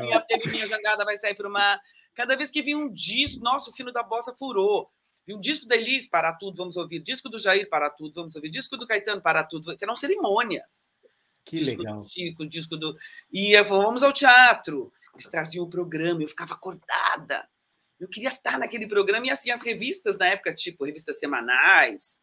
[0.00, 1.80] minha, teve minha jangada, vai sair para uma.
[2.14, 4.90] Cada vez que vinha um disco, nossa, o fino da bossa furou.
[5.26, 7.00] Vi um disco da Elis, para tudo, vamos ouvir.
[7.00, 8.50] Disco do Jair, para tudo, vamos ouvir.
[8.50, 9.74] Disco do Caetano, para tudo.
[9.80, 10.84] Eram cerimônias.
[11.44, 12.00] Que disco legal.
[12.00, 12.96] Do Chico, disco do.
[13.32, 14.92] E eu vamos ao teatro.
[15.14, 17.48] Eles traziam o programa, eu ficava acordada.
[18.00, 19.26] Eu queria estar naquele programa.
[19.26, 22.20] E assim, as revistas na época, tipo, revistas semanais,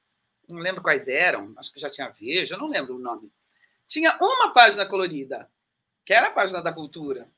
[0.50, 3.32] não lembro quais eram, acho que já tinha Veja, não lembro o nome.
[3.88, 5.50] Tinha uma página colorida,
[6.06, 7.30] que era a página da cultura.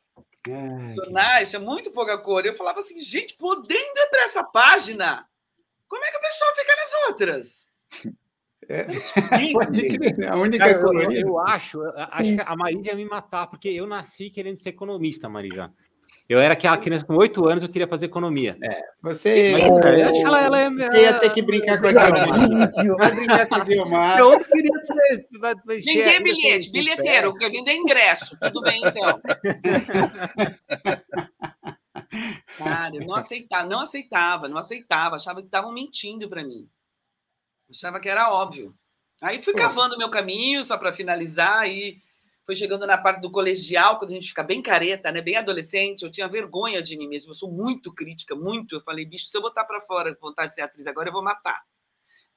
[0.96, 2.46] Jornais, tinha muito pouca cor.
[2.46, 5.28] Eu falava assim, gente, podendo ir para essa página,
[5.88, 7.68] como é que o pessoal fica nas outras?
[8.72, 8.88] É.
[10.32, 13.68] a única Cara, eu, eu, acho, eu acho que a Marisa ia me matar, porque
[13.68, 15.74] eu nasci querendo ser economista, Marisa.
[16.30, 18.58] Eu era aquela criança com oito anos, eu queria fazer economia.
[18.64, 19.52] É, você.
[19.52, 22.70] Mas, é, acho que ela, ela, ela, ia ter que brincar com a Guilmar.
[22.98, 24.20] Vai brincar com a Guilmar.
[24.20, 25.28] Eu queria ser.
[25.66, 28.38] Vender bilhete, bilheteiro, vender ingresso.
[28.40, 29.20] Tudo bem, então.
[32.58, 36.70] Cara, eu não aceitava, não aceitava, não aceitava, achava que estavam mentindo para mim.
[37.72, 38.76] Achava que era óbvio.
[39.22, 42.02] Aí fui cavando o meu caminho, só para finalizar, e
[42.46, 46.04] foi chegando na parte do colegial, quando a gente fica bem careta, né, bem adolescente,
[46.04, 48.76] eu tinha vergonha de mim mesmo, eu sou muito crítica, muito.
[48.76, 51.24] Eu falei, bicho, se eu botar para fora vontade de ser atriz agora, eu vou
[51.24, 51.64] matar.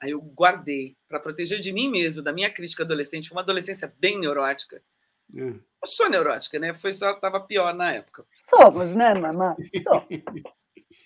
[0.01, 4.19] Aí eu guardei para proteger de mim mesmo, da minha crítica adolescente, uma adolescência bem
[4.19, 4.83] neurótica.
[5.33, 5.59] Hum.
[5.83, 6.75] Eu sou neurótica, né?
[6.75, 8.27] Foi só tava pior na época.
[8.41, 9.55] Somos, né, mamãe?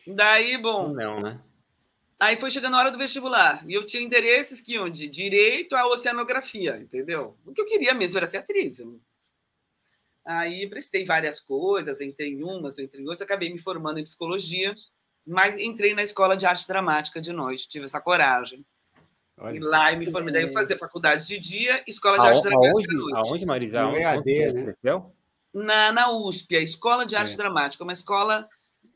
[0.07, 0.93] Daí, bom.
[0.93, 1.41] Não, né?
[2.21, 3.65] Aí foi chegando a hora do vestibular.
[3.69, 5.09] E eu tinha interesses que onde?
[5.09, 7.37] Direito à oceanografia, entendeu?
[7.47, 8.83] O que eu queria mesmo era ser atriz.
[10.25, 14.75] Aí prestei várias coisas, entrei em umas, entrei em outras, acabei me formando em psicologia,
[15.25, 18.67] mas entrei na escola de arte dramática de noite, tive essa coragem.
[19.39, 19.57] Olha.
[19.57, 22.89] E lá eu me formei, daí eu fazia faculdade de dia, escola de arte dramática
[22.89, 23.29] de noite.
[23.29, 23.83] Aonde, Marisa?
[23.83, 24.75] No EAD, né?
[25.55, 27.37] Na, na USP, a Escola de Arte é.
[27.37, 28.49] Dramática, uma escola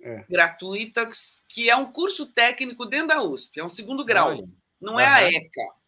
[0.03, 0.25] é.
[0.29, 1.09] gratuita,
[1.49, 4.49] que é um curso técnico dentro da USP, é um segundo grau, Olha.
[4.81, 5.83] não é a ECA.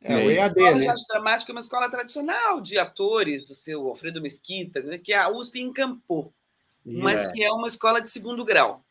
[0.00, 0.78] É o EAD, a Escola né?
[0.78, 5.12] de Arte Dramática é uma escola tradicional de atores, do seu Alfredo Mesquita, né, que
[5.12, 6.32] a USP encampou,
[6.84, 7.32] mas é.
[7.32, 8.84] que é uma escola de segundo grau.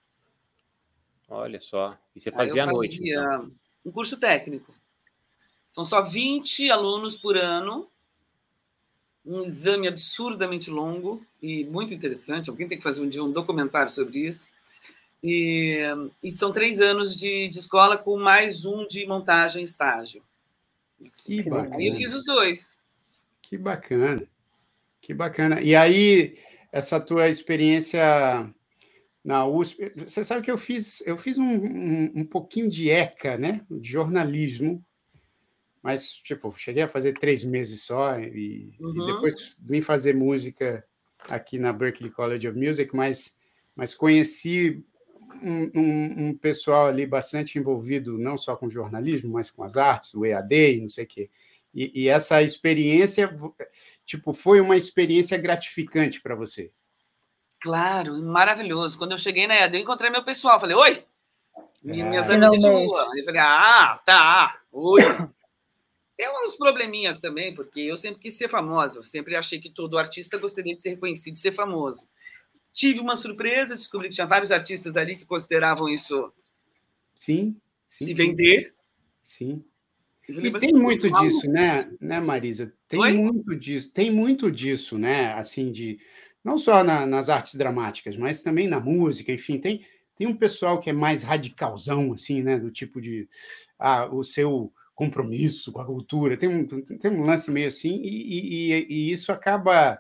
[1.30, 3.00] Olha só, e você fazia à noite?
[3.02, 3.52] Então.
[3.86, 4.74] Um curso técnico.
[5.70, 7.90] São só 20 alunos por ano,
[9.26, 12.50] um exame absurdamente longo e muito interessante.
[12.50, 14.50] Alguém tem que fazer um dia um documentário sobre isso.
[15.28, 15.82] E,
[16.24, 20.24] e são três anos de, de, escola com mais um de montagem estágio.
[21.26, 21.76] Que bacana.
[21.76, 22.78] Aí eu fiz os dois.
[23.42, 24.24] Que bacana.
[25.02, 25.62] Que bacana.
[25.62, 26.38] E aí,
[26.72, 28.02] essa tua experiência
[29.24, 33.38] na USP, você sabe que eu fiz, eu fiz um, um, um pouquinho de ECA,
[33.38, 33.62] né?
[33.70, 34.84] De jornalismo
[35.88, 38.92] mas, tipo, cheguei a fazer três meses só e, uhum.
[38.92, 40.84] e, depois vim fazer música
[41.30, 43.38] aqui na Berklee College of Music, mas,
[43.74, 44.84] mas conheci
[45.41, 50.13] um, um, um, pessoal ali bastante envolvido, não só com jornalismo, mas com as artes,
[50.13, 51.30] o EAD e não sei o quê.
[51.73, 53.38] E, e essa experiência,
[54.06, 56.71] tipo, foi uma experiência gratificante para você?
[57.60, 58.97] Claro, maravilhoso.
[58.97, 61.04] Quando eu cheguei na EAD, eu encontrei meu pessoal, falei, oi!
[61.58, 61.63] É.
[61.84, 63.10] Minhas amigas de rua.
[63.15, 65.02] Eu falei, ah, tá, oi!
[66.15, 69.97] Tem uns probleminhas também, porque eu sempre quis ser famosa, eu sempre achei que todo
[69.97, 72.08] artista gostaria de ser reconhecido, de ser famoso.
[72.78, 76.32] Tive uma surpresa, descobri que tinha vários artistas ali que consideravam isso
[77.16, 77.60] sim,
[77.90, 78.76] sim se vender.
[79.24, 79.66] Sim.
[80.30, 82.72] E tem muito disso, né, né, Marisa?
[82.88, 83.13] Tem Oi?
[83.13, 85.34] muito disso, tem muito disso, né?
[85.34, 86.00] Assim, de
[86.44, 89.84] não só na, nas artes dramáticas, mas também na música, enfim, tem,
[90.16, 92.60] tem um pessoal que é mais radicalzão, assim, né?
[92.60, 93.28] Do tipo de
[93.80, 98.72] ah, o seu compromisso com a cultura, tem um, tem um lance meio assim, e,
[98.72, 100.00] e, e isso acaba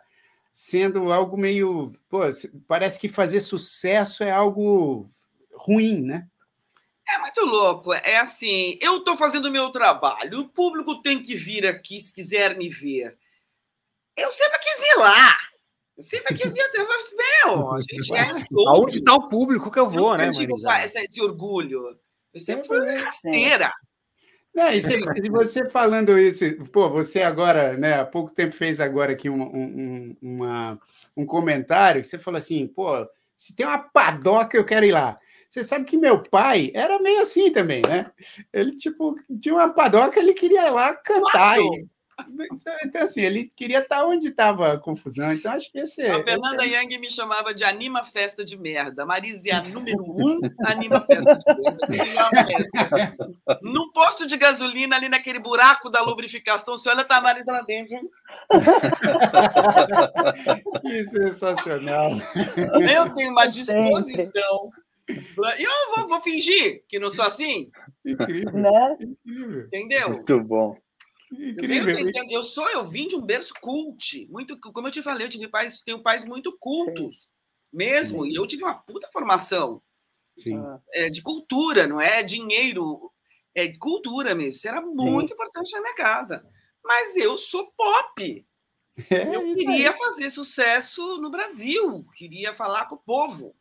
[0.57, 1.93] sendo algo meio.
[2.09, 2.21] Pô,
[2.67, 5.07] parece que fazer sucesso é algo
[5.53, 6.27] ruim, né?
[7.07, 7.93] É muito louco.
[7.93, 12.11] É assim, eu estou fazendo o meu trabalho, o público tem que vir aqui se
[12.11, 13.15] quiser me ver.
[14.17, 15.37] Eu sempre quis ir lá.
[15.95, 16.79] Eu sempre quis ir até
[17.45, 17.73] meu.
[17.73, 18.31] A gente é
[18.67, 20.31] Aonde está o público que eu vou, eu né?
[20.31, 21.99] Tive esse, esse orgulho.
[22.33, 23.71] Eu sempre fui rasteira.
[24.57, 29.11] É, e, você, você falando isso, pô, você agora, né, há pouco tempo fez agora
[29.11, 30.79] aqui um, um, uma,
[31.15, 35.19] um comentário que você falou assim, pô, se tem uma padoca, eu quero ir lá.
[35.47, 38.11] Você sabe que meu pai era meio assim também, né?
[38.51, 41.59] Ele, tipo, tinha uma padoca, ele queria ir lá cantar.
[41.59, 41.87] E,
[42.83, 46.01] Então, assim, ele queria estar onde estava a confusão, então acho que esse.
[46.03, 46.75] A Fernanda esse...
[46.75, 49.05] Young me chamava de Anima Festa de Merda.
[49.05, 51.45] Marisa é a número um Anima Festa de
[51.97, 53.15] Merda.
[53.61, 57.61] Num posto de gasolina, ali naquele buraco da lubrificação, você olha, tá a Marisa lá
[57.61, 57.97] dentro.
[60.81, 62.13] que sensacional.
[62.91, 64.71] Eu tenho uma disposição.
[65.09, 67.71] E eu vou, vou, fingir que não sou assim.
[68.05, 68.51] Incrível.
[68.53, 68.97] Né?
[68.99, 69.65] Incrível.
[69.67, 70.09] Entendeu?
[70.09, 70.77] Muito bom.
[71.31, 71.99] Incrível.
[71.99, 75.29] Eu, eu, sou, eu vim de um berço cult, muito, como eu te falei, eu
[75.29, 77.29] tive pais, tenho pais muito cultos, Sim.
[77.73, 78.31] mesmo, Sim.
[78.31, 79.81] e eu tive uma puta formação
[80.93, 83.11] é, de cultura, não é dinheiro,
[83.55, 84.51] é cultura mesmo.
[84.51, 85.33] Isso era muito Sim.
[85.33, 86.45] importante na minha casa.
[86.83, 88.45] Mas eu sou pop.
[89.11, 93.55] É, eu queria fazer sucesso no Brasil, queria falar com o povo.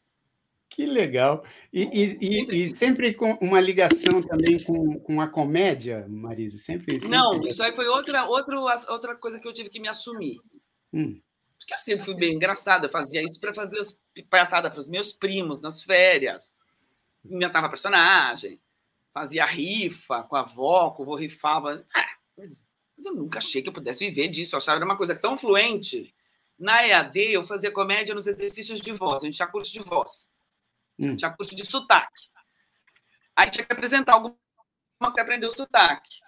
[0.69, 1.45] Que legal.
[1.73, 6.59] E, e, e, e, sempre com uma ligação também com, com a comédia, Marisa?
[6.59, 7.09] Sempre, sempre...
[7.09, 10.39] Não, isso aí foi outra, outra, outra coisa que eu tive que me assumir.
[10.93, 11.21] Hum.
[11.59, 13.99] Porque eu sempre fui bem engraçada, eu fazia isso para fazer as
[14.29, 16.55] palhaçadas para os meus primos nas férias.
[17.25, 18.61] Inventava personagem,
[19.13, 21.85] fazia rifa com a avó, com o vô rifava.
[21.95, 22.63] Ah, mas,
[22.97, 24.55] mas eu nunca achei que eu pudesse viver disso.
[24.55, 26.15] Eu achava que era uma coisa tão fluente.
[26.59, 30.27] Na EAD, eu fazia comédia nos exercícios de voz, a gente tinha curso de voz.
[30.99, 31.17] Hum.
[31.17, 32.29] Tinha curso de sotaque.
[33.35, 34.37] Aí tinha que apresentar alguma
[34.99, 36.21] coisa para aprender o sotaque.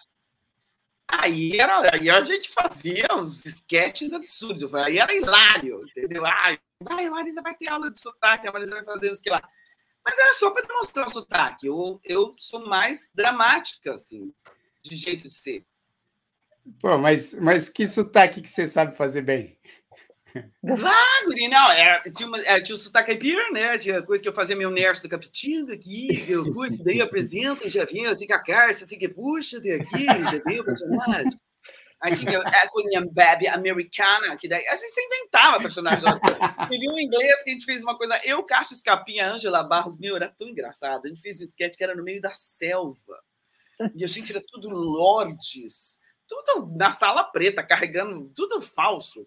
[1.10, 4.74] Aí, era, aí a gente fazia uns sketches absurdos.
[4.74, 6.24] Aí era hilário, entendeu?
[6.26, 9.42] Ai, a Marisa vai ter aula de sotaque, a Marisa vai fazer os que lá.
[10.04, 11.66] Mas era só para demonstrar o sotaque.
[11.66, 14.32] Eu, eu sou mais dramática, assim,
[14.82, 15.64] de jeito de ser.
[16.80, 19.58] Pô, mas, mas que sotaque que você sabe fazer bem?
[20.64, 23.78] Ah, guri, não, é, tinha, uma, é, tinha o sotaque caipira, né?
[23.78, 27.84] Tinha coisa que eu fazia meu nerso do Capitinga aqui, eu coisa, daí apresenta, já
[27.84, 31.38] vinha assim com a Cárcia, assim que puxa daqui, já veio o personagem.
[32.00, 36.04] Aí tinha a Cunha Baby americana, que daí a gente se inventava personagens.
[36.68, 40.14] Teve um inglês que a gente fez uma coisa, eu, Cássio Escapinha, Ângela Barros, meu,
[40.14, 41.06] era tão engraçado.
[41.06, 43.18] A gente fez um sketch que era no meio da selva.
[43.94, 49.26] E a gente era tudo lordes, tudo na sala preta, carregando, tudo falso.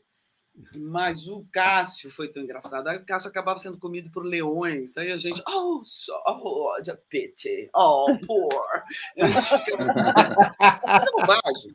[0.75, 2.87] Mas o Cássio foi tão engraçado.
[2.87, 4.97] Aí o Cássio acabava sendo comido por leões.
[4.97, 8.83] Aí a gente, oh, so, oh, the pity, oh, poor.
[9.15, 11.73] Ficava assim, bobagem.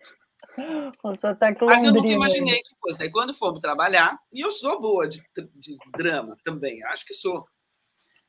[1.67, 3.03] Mas eu nunca imaginei que fosse.
[3.03, 5.23] Aí quando fomos trabalhar, e eu sou boa de,
[5.55, 7.47] de drama também, acho que sou.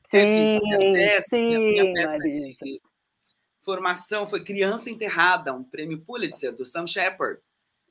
[0.06, 0.60] Sim,
[0.92, 2.80] peças, sim, minha, peça de
[3.60, 7.40] formação foi Criança Enterrada, um prêmio Pulitzer do Sam Shepard.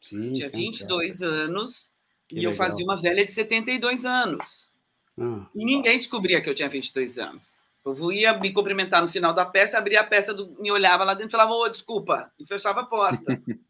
[0.02, 1.94] Sim, Tinha 22 sim, anos
[2.28, 2.52] que e legal.
[2.52, 4.70] eu fazia uma velha de 72 anos.
[5.20, 5.48] Ah.
[5.56, 7.66] E ninguém descobria que eu tinha 22 anos.
[7.86, 11.14] Eu ia me cumprimentar no final da peça, abria a peça, do, me olhava lá
[11.14, 13.42] dentro e falava, ô, oh, desculpa, e fechava a porta.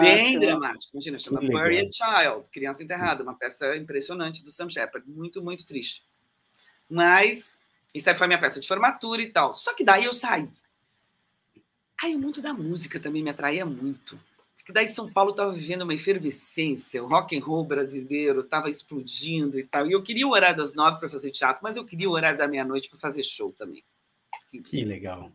[0.00, 0.94] Bem dramático.
[0.94, 5.08] Imagina, chama Buried Child, Criança Enterrada, uma peça impressionante do Sam Shepard.
[5.08, 6.04] Muito, muito triste.
[6.88, 7.58] Mas,
[7.94, 9.52] isso aí foi minha peça de formatura e tal.
[9.52, 10.48] Só que daí eu saí.
[12.02, 14.18] Aí o mundo da música também me atraía muito
[14.68, 19.58] que daí São Paulo estava vivendo uma efervescência, o rock and roll brasileiro estava explodindo
[19.58, 19.86] e tal.
[19.86, 22.36] E eu queria o horário das nove para fazer teatro, mas eu queria o horário
[22.36, 23.82] da meia-noite para fazer show também.
[24.66, 25.32] Que legal.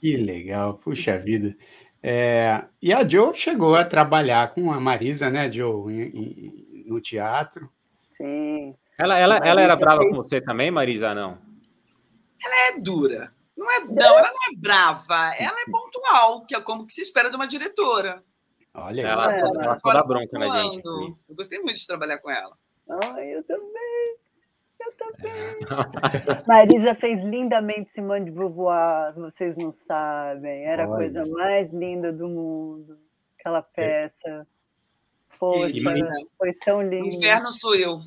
[0.00, 1.56] Que legal, puxa vida.
[2.02, 7.00] É, e a Joe chegou a trabalhar com a Marisa, né, Joe, em, em, no
[7.00, 7.70] teatro.
[8.10, 8.74] Sim.
[8.98, 11.38] Ela, ela, ela era brava com você também, Marisa, não?
[12.44, 13.32] Ela é dura.
[13.58, 17.02] Não, é, não, ela não é brava, ela é pontual, que é como que se
[17.02, 18.22] espera de uma diretora.
[18.72, 20.78] Olha, ela, ela, ela, ela dá bronca na gente.
[20.78, 21.16] Assim.
[21.28, 22.56] Eu gostei muito de trabalhar com ela.
[22.88, 24.16] Ai, eu também.
[24.78, 25.58] Eu também.
[26.46, 30.64] Marisa fez lindamente Simone de Beauvoir, vocês não sabem.
[30.64, 32.96] Era a coisa mais linda do mundo.
[33.40, 34.46] Aquela peça.
[35.36, 35.72] Poxa,
[36.38, 37.06] foi tão lindo.
[37.06, 38.00] O inferno sou eu.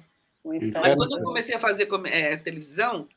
[0.45, 3.09] Mas quando eu comecei a fazer é, televisão,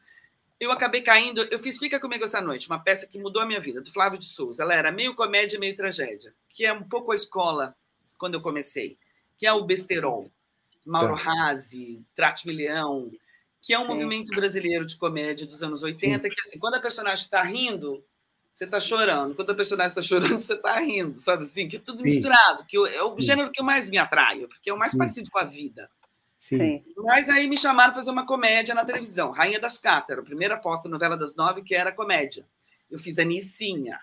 [0.64, 1.42] eu acabei caindo.
[1.42, 4.18] Eu fiz Fica Comigo Essa Noite, uma peça que mudou a minha vida, do Flávio
[4.18, 4.62] de Souza.
[4.62, 7.76] Ela era meio comédia, meio tragédia, que é um pouco a escola
[8.18, 8.98] quando eu comecei,
[9.38, 10.30] que é o Besterol,
[10.84, 11.22] Mauro tá.
[11.22, 13.10] Razzi, Trate Milhão,
[13.60, 13.88] que é um Sim.
[13.88, 16.34] movimento brasileiro de comédia dos anos 80, Sim.
[16.34, 18.04] que assim, quando a personagem está rindo,
[18.52, 19.34] você está chorando.
[19.34, 21.68] Quando a personagem está chorando, você está rindo, sabe assim?
[21.68, 22.04] Que é tudo Sim.
[22.04, 25.30] misturado, que é o gênero que eu mais me atraio, porque é o mais parecido
[25.30, 25.90] com a vida.
[26.38, 26.82] Sim.
[26.98, 29.30] Mas aí me chamaram para fazer uma comédia na televisão.
[29.30, 32.46] Rainha das Cátaras, a primeira aposta novela das nove, que era comédia.
[32.90, 33.98] Eu fiz a Nicinha,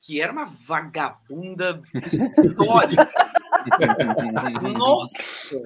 [0.00, 3.10] que era uma vagabunda histórica.
[4.76, 5.56] Nossa!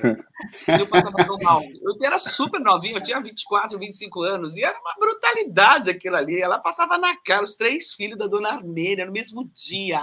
[0.78, 1.62] Eu passava tão mal.
[1.62, 6.40] Eu era super novinho, eu tinha 24, 25 anos, e era uma brutalidade aquilo ali.
[6.40, 10.02] Ela passava na cara os três filhos da dona Armênia no mesmo dia.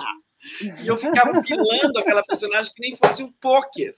[0.84, 3.94] E eu ficava filando aquela personagem que nem fosse um pôquer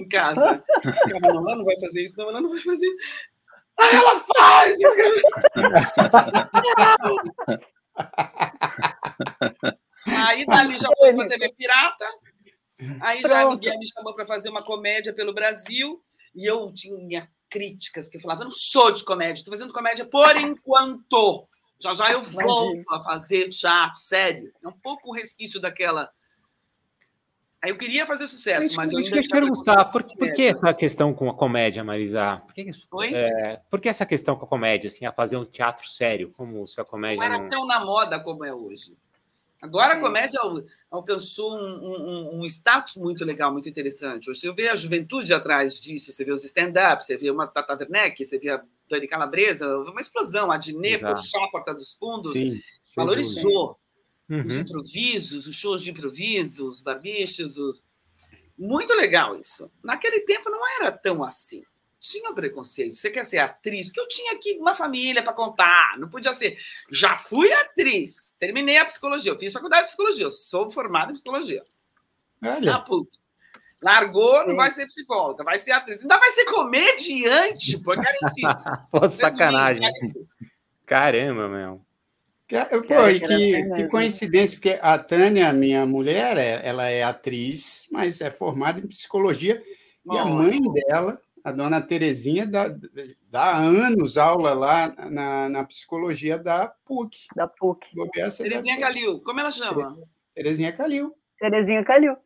[0.00, 0.62] em casa.
[0.82, 2.88] Ficava, não, ela não vai fazer isso, não, ela não vai fazer
[3.80, 4.78] Aí ela faz!
[10.26, 12.06] Aí dali já foi para TV Pirata.
[13.00, 16.02] Aí já ninguém me chamou para fazer uma comédia pelo Brasil.
[16.34, 20.04] E eu tinha críticas, porque eu falava, eu não sou de comédia, estou fazendo comédia
[20.04, 21.48] por enquanto.
[21.80, 24.52] Já já eu volto a fazer teatro, sério.
[24.62, 26.10] É um pouco o resquício daquela.
[27.62, 29.20] Aí eu queria fazer sucesso, mas, eu ainda.
[29.28, 32.40] perguntar, por, por que essa questão com a comédia, Marisa?
[32.46, 32.70] Por que?
[33.16, 36.66] É, por que essa questão com a comédia, assim, a fazer um teatro sério, como
[36.68, 37.16] se a comédia.
[37.16, 37.48] Não era não...
[37.48, 38.96] tão na moda como é hoje.
[39.60, 40.40] Agora a comédia
[40.88, 44.32] alcançou um, um, um, status muito legal, muito interessante.
[44.32, 48.24] Você vê a juventude atrás disso, você vê os stand-ups, você vê uma Tata Werneck,
[48.24, 50.52] você vê a Dani Calabresa, uma explosão.
[50.52, 52.60] A Dinê, puxar a porta dos fundos, Sim,
[52.96, 53.76] valorizou
[54.28, 54.44] uhum.
[54.44, 57.56] os improvisos, os shows de improviso, os babiches.
[57.56, 57.82] Os...
[58.56, 59.70] Muito legal isso.
[59.82, 61.62] Naquele tempo não era tão assim
[62.00, 62.94] tinha preconceito.
[62.94, 63.86] Você quer ser atriz?
[63.86, 65.98] Porque eu tinha aqui uma família para contar.
[65.98, 66.56] Não podia ser.
[66.90, 68.34] Já fui atriz.
[68.38, 69.32] Terminei a psicologia.
[69.32, 70.24] Eu fiz faculdade de psicologia.
[70.24, 71.64] Eu sou formada em psicologia.
[72.42, 72.72] Olha.
[72.72, 73.10] Na PUC.
[73.80, 76.00] Largou, não vai ser psicóloga, vai ser atriz.
[76.00, 78.48] Ainda vai ser comediante, pô, caríssimo.
[78.90, 79.88] pô, sacanagem.
[80.84, 81.80] Caramba, meu.
[82.48, 88.20] Pô, e que, que, coincidência, porque a Tânia, minha mulher, é, ela é atriz, mas
[88.22, 89.62] é formada em psicologia,
[90.10, 92.68] e a mãe dela a dona Terezinha dá,
[93.30, 97.26] dá anos aula lá na, na psicologia da PUC.
[97.34, 97.88] Da PUC.
[98.36, 99.98] Terezinha Calil, como ela chama?
[100.34, 101.14] Terezinha Calil.
[101.38, 102.16] Terezinha Calil.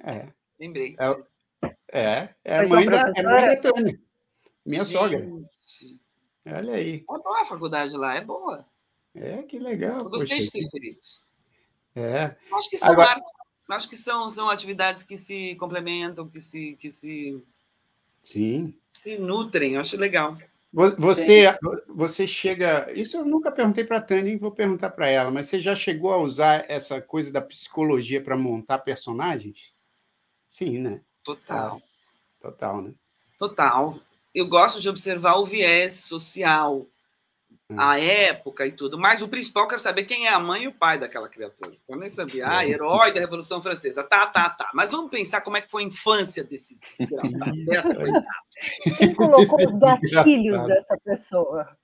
[0.00, 0.28] É.
[0.60, 0.96] Lembrei.
[1.92, 4.00] É, é, é a mãe, da, é mãe da Tânia,
[4.64, 4.92] minha Gente.
[4.92, 5.28] sogra.
[6.46, 6.96] Olha aí.
[6.96, 8.66] É boa a faculdade lá, é boa.
[9.14, 10.00] É, que legal.
[10.00, 10.98] Eu gostei Poxa, de ter que...
[11.96, 12.36] É.
[12.52, 13.10] Acho que são Agora...
[13.10, 13.32] artes,
[13.70, 17.40] acho que são, são atividades que se complementam, que se, que se
[18.24, 18.74] Sim.
[18.94, 20.38] Se nutrem, eu acho legal.
[20.72, 22.90] Você, você chega.
[22.92, 26.12] Isso eu nunca perguntei para a Tânia, vou perguntar para ela, mas você já chegou
[26.12, 29.72] a usar essa coisa da psicologia para montar personagens?
[30.48, 31.00] Sim, né?
[31.22, 31.80] Total.
[32.40, 32.94] Total, né?
[33.38, 34.00] Total.
[34.34, 36.86] Eu gosto de observar o viés social,
[37.72, 38.98] a época e tudo.
[38.98, 41.76] Mas o principal, eu quero saber quem é a mãe e o pai daquela criatura.
[41.88, 42.48] Eu nem sabia.
[42.48, 44.02] Ah, herói da Revolução Francesa.
[44.02, 44.70] Tá, tá, tá.
[44.74, 48.26] Mas vamos pensar como é que foi a infância desse desgraçado, dessa coitada.
[48.98, 51.76] Quem colocou os gatilhos dessa pessoa?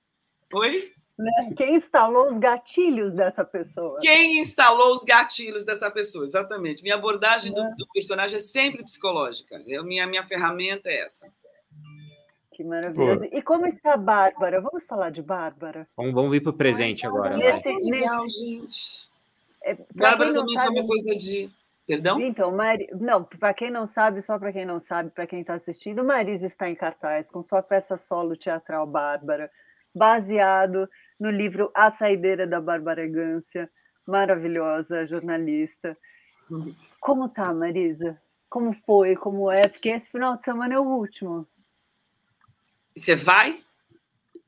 [0.53, 0.93] Oi?
[1.19, 1.53] Né?
[1.55, 3.99] Quem instalou os gatilhos dessa pessoa?
[4.01, 6.25] Quem instalou os gatilhos dessa pessoa?
[6.25, 6.83] Exatamente.
[6.83, 9.63] Minha abordagem do, do personagem é sempre psicológica.
[9.67, 11.31] Eu, minha, minha ferramenta é essa.
[12.61, 13.27] Que maravilhoso.
[13.27, 13.39] Pô.
[13.39, 14.61] E como está a Bárbara?
[14.61, 15.89] Vamos falar de Bárbara?
[15.97, 17.35] Vamos, vamos vir para o presente Ai, agora.
[17.35, 19.09] Nesse, legal, gente.
[19.63, 20.67] É, Bárbara também sabe...
[20.67, 21.51] foi uma coisa de.
[21.87, 22.21] Perdão?
[22.21, 22.87] Então, Mari...
[22.93, 26.45] não, para quem não sabe, só para quem não sabe, para quem está assistindo, Marisa
[26.45, 29.51] está em cartaz com sua peça solo teatral Bárbara,
[29.95, 30.87] baseado
[31.19, 33.71] no livro A Saideira da Bárbara Gância,
[34.07, 35.97] maravilhosa jornalista.
[37.01, 38.21] Como tá, Marisa?
[38.51, 39.17] Como foi?
[39.17, 39.67] Como é?
[39.67, 41.49] Porque esse final de semana é o último.
[43.01, 43.61] Você vai?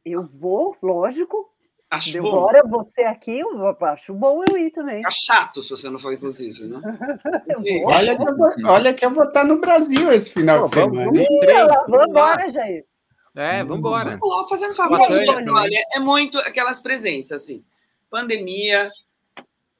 [0.04, 1.50] Eu vou, lógico.
[1.90, 5.02] Acho Agora você aqui, eu acho bom eu ir também.
[5.02, 6.80] Tá chato se você não for, inclusive, né?
[7.84, 10.70] olha, que eu vou, olha que eu vou estar no Brasil esse final Pô, de
[10.70, 11.04] semana.
[11.04, 12.86] Vamos, vamos, vamos embora, Jair.
[13.34, 14.16] É, vamos embora.
[14.16, 15.00] Vamos lá, fazendo favor.
[15.00, 17.62] Olha, é muito aquelas presentes, assim.
[18.10, 18.90] Pandemia,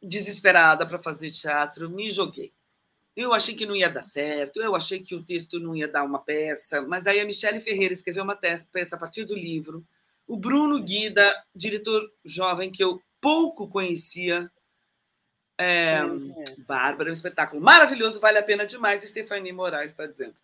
[0.02, 2.52] desesperada para fazer teatro, me joguei.
[3.14, 6.02] Eu achei que não ia dar certo, eu achei que o texto não ia dar
[6.02, 9.84] uma peça, mas aí a Michele Ferreira escreveu uma peça a partir do livro.
[10.26, 14.50] O Bruno Guida, diretor jovem que eu pouco conhecia,
[15.58, 16.00] é,
[16.66, 19.02] Bárbara, é um espetáculo maravilhoso, vale a pena demais.
[19.02, 20.34] Stephanie Moraes está dizendo.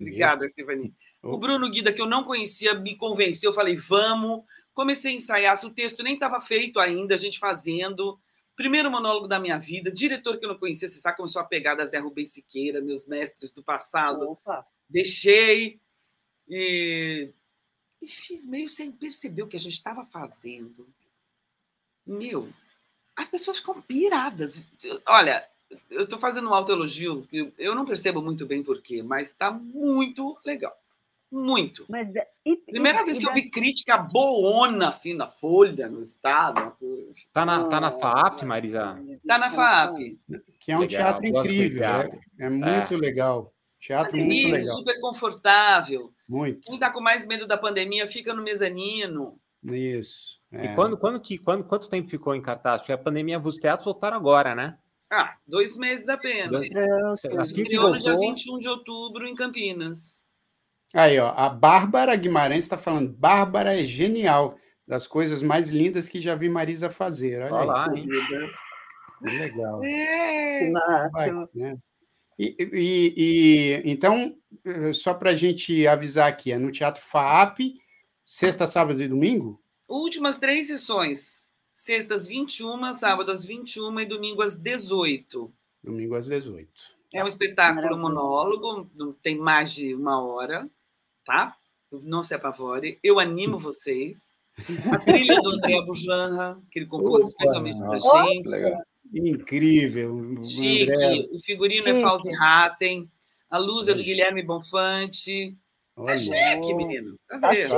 [0.00, 0.92] Obrigada, Stephanie.
[1.22, 3.50] O Bruno Guida, que eu não conhecia, me convenceu.
[3.50, 4.42] Eu falei, vamos.
[4.72, 5.56] Comecei a ensaiar.
[5.56, 8.18] Se o texto nem estava feito ainda, a gente fazendo.
[8.56, 11.74] Primeiro monólogo da minha vida, diretor que eu não conhecia, você sabe, começou a pegar
[11.74, 14.30] da Zé Rubens Siqueira, meus mestres do passado.
[14.30, 14.66] Opa.
[14.88, 15.80] Deixei
[16.48, 17.32] e,
[18.00, 20.88] e fiz meio sem perceber o que a gente estava fazendo.
[22.06, 22.48] Meu,
[23.16, 24.62] as pessoas ficam piradas.
[25.06, 25.48] Olha,
[25.90, 27.26] eu estou fazendo um autoelogio,
[27.58, 30.78] eu não percebo muito bem porquê, mas está muito legal.
[31.34, 31.84] Muito.
[31.88, 32.08] Mas,
[32.46, 36.72] e, Primeira e, vez que eu vi crítica boona, assim, na Folha, no Estado.
[37.32, 38.96] Tá na, tá na FAP, Marisa?
[39.26, 40.16] Tá na FAP.
[40.60, 41.84] Que é um legal, teatro incrível.
[41.84, 42.96] É, é, muito é.
[42.96, 43.52] legal.
[43.80, 44.76] Teatro muito isso, legal.
[44.76, 46.12] super confortável.
[46.28, 46.60] Muito.
[46.60, 49.36] Quem está com mais medo da pandemia fica no mezanino.
[49.64, 50.38] Isso.
[50.52, 50.66] É.
[50.66, 52.80] E quando, quando que, quando, quanto tempo ficou em cartaz?
[52.80, 54.78] Porque a pandemia, os teatros voltaram agora, né?
[55.10, 56.64] Ah, dois meses apenas.
[57.38, 60.22] Assim Estreou no dia 21 de outubro em Campinas.
[60.94, 63.12] Aí, ó, a Bárbara Guimarães está falando.
[63.12, 67.42] Bárbara é genial, das coisas mais lindas que já vi Marisa fazer.
[67.42, 68.06] Olha Olá, aí.
[69.20, 69.82] Legal.
[69.82, 70.70] É.
[71.10, 71.76] Vai, né?
[72.38, 77.58] E, e, e, então, eh, só para a gente avisar aqui, é no Teatro FAAP,
[78.24, 79.60] sexta, sábado e domingo?
[79.88, 81.44] Últimas três sessões.
[81.72, 85.52] Sextas 21, sábado às 21 e domingo às 18.
[85.82, 86.68] Domingo às 18.
[87.12, 88.88] É um espetáculo monólogo,
[89.22, 90.68] tem mais de uma hora,
[91.24, 91.56] tá?
[91.90, 92.98] Não se apavore.
[93.02, 94.34] Eu animo vocês.
[94.92, 98.48] A trilha do André Bujanra, que ele compôs especialmente para a gente.
[98.48, 98.82] Legal.
[99.12, 100.42] Incrível.
[100.42, 100.92] Chique.
[100.92, 101.28] André.
[101.32, 101.98] O figurino é Chique.
[101.98, 103.10] é Fauzi Ratten.
[103.50, 105.56] A luz é do Guilherme Bonfante.
[105.96, 106.14] Olha.
[106.14, 107.16] É chique, menino.
[107.28, 107.74] Tá, tá vendo?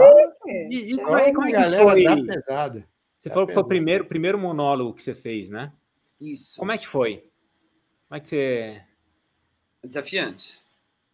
[0.71, 2.05] E, e como, é, como é que foi?
[2.05, 2.89] Tá pesada.
[3.19, 5.73] Você tá falou que foi o primeiro, primeiro monólogo que você fez, né?
[6.21, 6.59] Isso.
[6.59, 7.29] Como é que foi?
[8.09, 8.83] Como é que você.
[9.85, 10.61] Desafiante.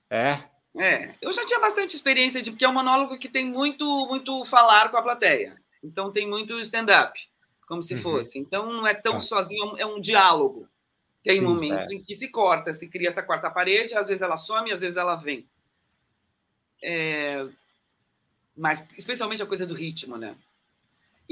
[0.09, 0.45] É?
[0.79, 1.15] É.
[1.21, 4.91] Eu já tinha bastante experiência de porque é um monólogo que tem muito, muito falar
[4.91, 5.61] com a plateia.
[5.83, 7.19] Então tem muito stand-up
[7.67, 8.01] como se uhum.
[8.01, 8.39] fosse.
[8.39, 9.21] Então não é tão ah.
[9.21, 10.69] sozinho, é um diálogo.
[11.23, 11.95] Tem Sim, momentos é.
[11.95, 14.97] em que se corta, se cria essa quarta parede, às vezes ela some, às vezes
[14.97, 15.49] ela vem.
[16.83, 17.47] É...
[18.57, 20.37] Mas especialmente a coisa do ritmo, né?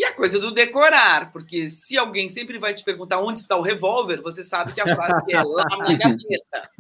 [0.01, 3.61] E a coisa do decorar, porque se alguém sempre vai te perguntar onde está o
[3.61, 6.71] revólver, você sabe que a frase é lá na gaveta.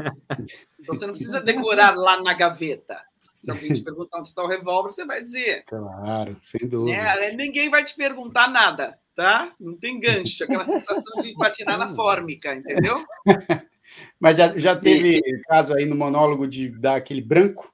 [0.81, 2.99] Então você não precisa decorar lá na gaveta.
[3.35, 5.65] Se alguém te perguntar onde está o revólver, você vai dizer.
[5.67, 6.97] Claro, sem dúvida.
[6.97, 9.53] É, ninguém vai te perguntar nada tá?
[9.61, 13.05] Não tem gancho, aquela sensação de patinar na fórmica, entendeu?
[14.19, 15.41] Mas já, já teve e...
[15.43, 17.71] caso aí no monólogo de dar aquele branco?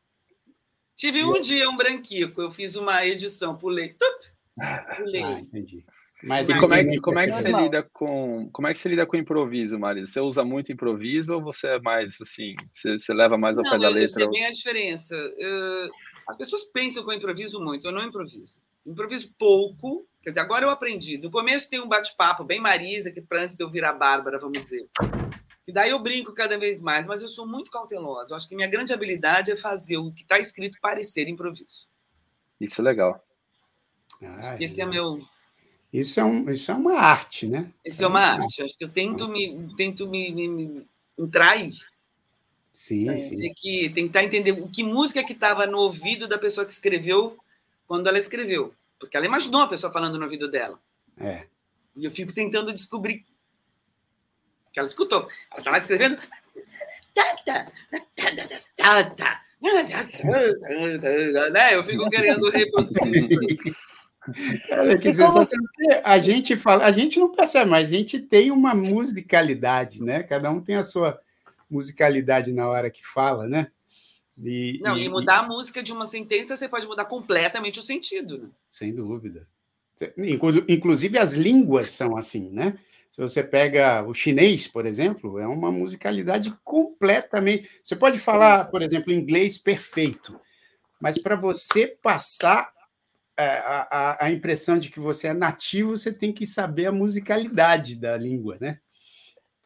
[0.97, 4.36] Tive um dia um branquico, eu fiz uma edição, pulei, tup, pulei.
[4.61, 5.85] Ah, entendi.
[6.23, 8.89] Mas e como é, que, como é que você lida com como é que você
[8.89, 10.11] lida com improviso, Marisa?
[10.11, 13.73] Você usa muito improviso ou você é mais assim, você, você leva mais ao não,
[13.73, 14.03] pé da letra?
[14.03, 15.15] Eu sei bem a diferença.
[15.15, 15.91] Uh,
[16.27, 18.63] as pessoas pensam que eu improviso muito, eu não improviso.
[18.87, 21.19] Improviso pouco, Quer dizer, agora eu aprendi.
[21.19, 24.61] No começo tem um bate-papo bem Marisa, que para antes de eu virar Bárbara, vamos
[24.61, 24.89] dizer.
[25.65, 28.33] E daí eu brinco cada vez mais, mas eu sou muito cautelosa.
[28.33, 31.87] Eu acho que minha grande habilidade é fazer o que está escrito parecer improviso.
[32.61, 33.25] Isso é legal.
[34.23, 35.21] Ah, esse é, é meu.
[35.93, 37.73] Isso é, um, isso é uma arte, né?
[37.85, 38.63] Isso é uma arte.
[38.63, 40.87] Acho que eu tento me, tento me, me, me
[41.19, 41.75] entrair.
[42.73, 43.53] Sim, é, sim.
[43.55, 47.39] Que, tentar entender o que música que estava no ouvido da pessoa que escreveu
[47.87, 48.75] quando ela escreveu.
[48.99, 50.79] Porque ela imaginou a pessoa falando no ouvido dela.
[51.19, 51.47] É.
[51.97, 53.25] E eu fico tentando descobrir
[54.73, 55.29] que ela escutou.
[55.51, 56.19] Ela estava escrevendo.
[61.51, 61.75] Né?
[61.75, 63.31] Eu fico querendo reproduzir isso.
[65.01, 65.27] Quer dizer,
[66.05, 70.23] a gente fala, a gente não percebe, mas a gente tem uma musicalidade, né?
[70.23, 71.21] Cada um tem a sua
[71.71, 73.69] musicalidade na hora que fala, né?
[74.43, 75.45] E, não, e, e mudar e...
[75.45, 78.39] a música de uma sentença, você pode mudar completamente o sentido.
[78.39, 78.49] Né?
[78.69, 79.47] Sem dúvida.
[80.69, 82.79] Inclusive, as línguas são assim, né?
[83.11, 87.67] Se você pega o chinês, por exemplo, é uma musicalidade completamente.
[87.83, 90.39] Você pode falar, por exemplo, inglês perfeito,
[91.01, 92.76] mas para você passar
[93.37, 97.97] a, a, a impressão de que você é nativo, você tem que saber a musicalidade
[97.97, 98.81] da língua, né?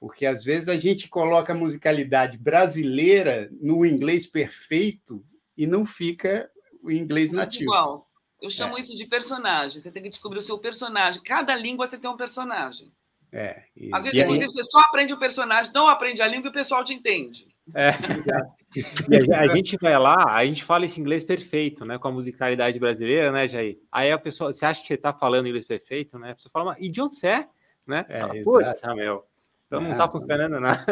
[0.01, 5.23] porque às vezes a gente coloca a musicalidade brasileira no inglês perfeito
[5.55, 6.51] e não fica
[6.83, 7.65] o inglês nativo.
[7.65, 8.11] Igual.
[8.41, 8.81] Eu chamo é.
[8.81, 9.79] isso de personagem.
[9.79, 11.23] Você tem que descobrir o seu personagem.
[11.23, 12.91] Cada língua você tem um personagem.
[13.31, 13.95] É, e...
[13.95, 14.51] Às vezes, inclusive, aí...
[14.51, 17.50] você só aprende o personagem, não aprende a língua e o pessoal te entende.
[17.75, 21.99] É, a, a gente vai lá, a gente fala esse inglês perfeito, né?
[21.99, 23.79] Com a musicalidade brasileira, né, Jair?
[23.91, 26.33] Aí a pessoa, você acha que você está falando inglês perfeito, né?
[26.33, 27.49] A pessoa fala, e de onde você é?
[27.87, 28.05] Né?
[28.09, 29.25] É, Putz, meu.
[29.67, 30.85] Então não está funcionando nada.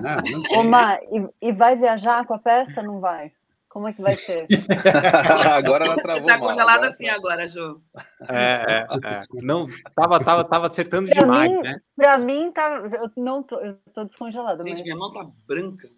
[0.00, 2.82] Não, não Ô, Mar, e, e, vai viajar com a peça?
[2.82, 3.30] Não vai?
[3.68, 4.46] Como é que vai ser?
[5.52, 6.22] agora ela travou.
[6.22, 7.82] Você está congelada assim agora, Ju.
[8.30, 9.24] É, é, é.
[9.42, 11.80] Não, tava, tava, tava acertando pra demais, mim, né?
[11.96, 14.62] Para mim, tá, eu não tô, eu tô descongelada.
[14.62, 14.82] Gente, mas...
[14.84, 15.90] minha mão tá branca.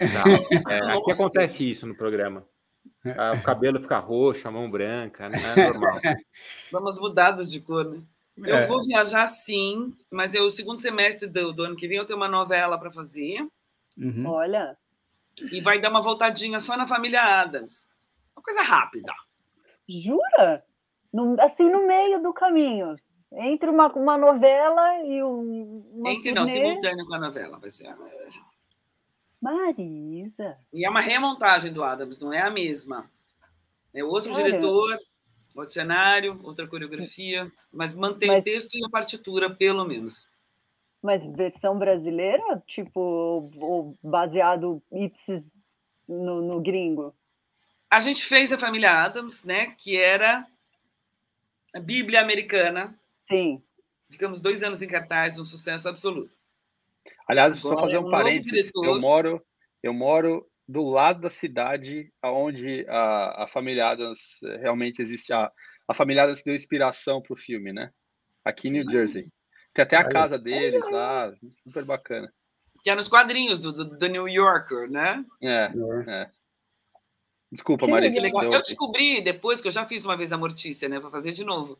[0.00, 0.72] Tá.
[0.72, 2.46] É, aqui acontece isso no programa.
[3.04, 5.38] Ah, o cabelo fica roxo, a mão branca, né?
[5.56, 6.00] É normal.
[6.72, 8.02] Vamos mudadas de cor, né?
[8.38, 8.66] Eu é.
[8.66, 12.18] vou viajar sim, mas eu, o segundo semestre do, do ano que vem eu tenho
[12.18, 13.46] uma novela para fazer.
[13.96, 14.26] Uhum.
[14.26, 14.76] Olha.
[15.52, 17.86] E vai dar uma voltadinha só na família Adams.
[18.34, 19.12] Uma coisa rápida.
[19.88, 20.64] Jura?
[21.12, 22.94] No, assim, no meio do caminho.
[23.32, 25.84] Entre uma, uma novela e um.
[25.94, 26.40] Uma Entre, turnê...
[26.40, 27.94] não, simultâneo com a novela, vai ser.
[29.40, 30.58] Marisa.
[30.72, 33.10] E é uma remontagem do Adams, não é a mesma.
[33.94, 34.44] É outro Olha.
[34.44, 34.98] diretor,
[35.54, 38.40] outro cenário, outra coreografia, mas mantém mas...
[38.40, 40.28] o texto e a partitura, pelo menos.
[41.02, 45.50] Mas versão brasileira, tipo, ou baseado ipsis
[46.06, 47.14] no, no gringo?
[47.90, 49.74] A gente fez a família Adams, né?
[49.78, 50.46] Que era
[51.74, 52.94] a Bíblia americana.
[53.26, 53.62] Sim.
[54.10, 56.30] Ficamos dois anos em cartaz, um sucesso absoluto.
[57.30, 58.72] Aliás, só fazer um, um parênteses.
[58.74, 59.40] Eu moro,
[59.84, 65.32] eu moro do lado da cidade onde a, a família Adams eh, realmente existe.
[65.32, 65.48] A,
[65.86, 67.92] a família Adams deu inspiração para o filme, né?
[68.44, 69.28] Aqui em New Jersey.
[69.72, 72.32] Tem até a casa deles lá, super bacana.
[72.82, 75.24] Que é nos quadrinhos do, do, do New Yorker, né?
[75.40, 75.70] É,
[76.08, 76.30] é.
[77.52, 78.18] Desculpa, Marisa.
[78.18, 78.52] Eu...
[78.52, 80.98] eu descobri depois que eu já fiz uma vez a Mortícia, né?
[80.98, 81.78] Vou fazer de novo.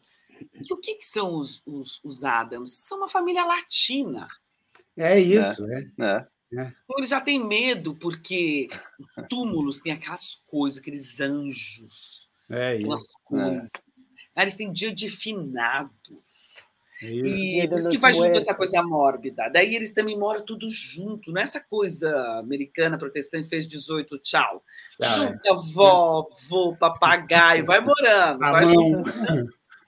[0.54, 2.72] E o que, que são os, os, os, Adams?
[2.72, 4.28] São uma família latina.
[5.00, 5.78] É isso, é.
[5.98, 6.26] é.
[6.58, 6.72] é.
[6.84, 12.30] Então, eles já têm medo, porque os túmulos têm aquelas coisas, aqueles anjos.
[12.50, 13.18] É aquelas isso.
[13.24, 13.70] coisas.
[14.36, 14.42] É.
[14.42, 16.20] Eles têm dia de finados.
[17.02, 19.48] E por isso que vai junto essa coisa mórbida.
[19.48, 21.32] Daí eles também moram tudo junto.
[21.32, 24.62] Não é essa coisa americana, protestante, fez 18, tchau.
[25.00, 25.72] tchau Junta é.
[25.72, 28.38] vó, vô, papagaio, vai morando.
[28.38, 28.64] Vai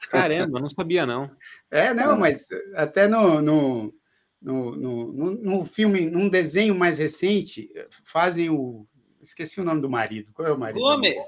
[0.08, 1.30] Caramba, não sabia, não.
[1.70, 3.94] É, não, mas até no, no,
[4.42, 7.70] no, no, no, filme, num desenho mais recente,
[8.04, 8.86] fazem o.
[9.22, 10.32] Esqueci o nome do marido.
[10.34, 10.80] Qual é o marido?
[10.80, 11.24] Gomes.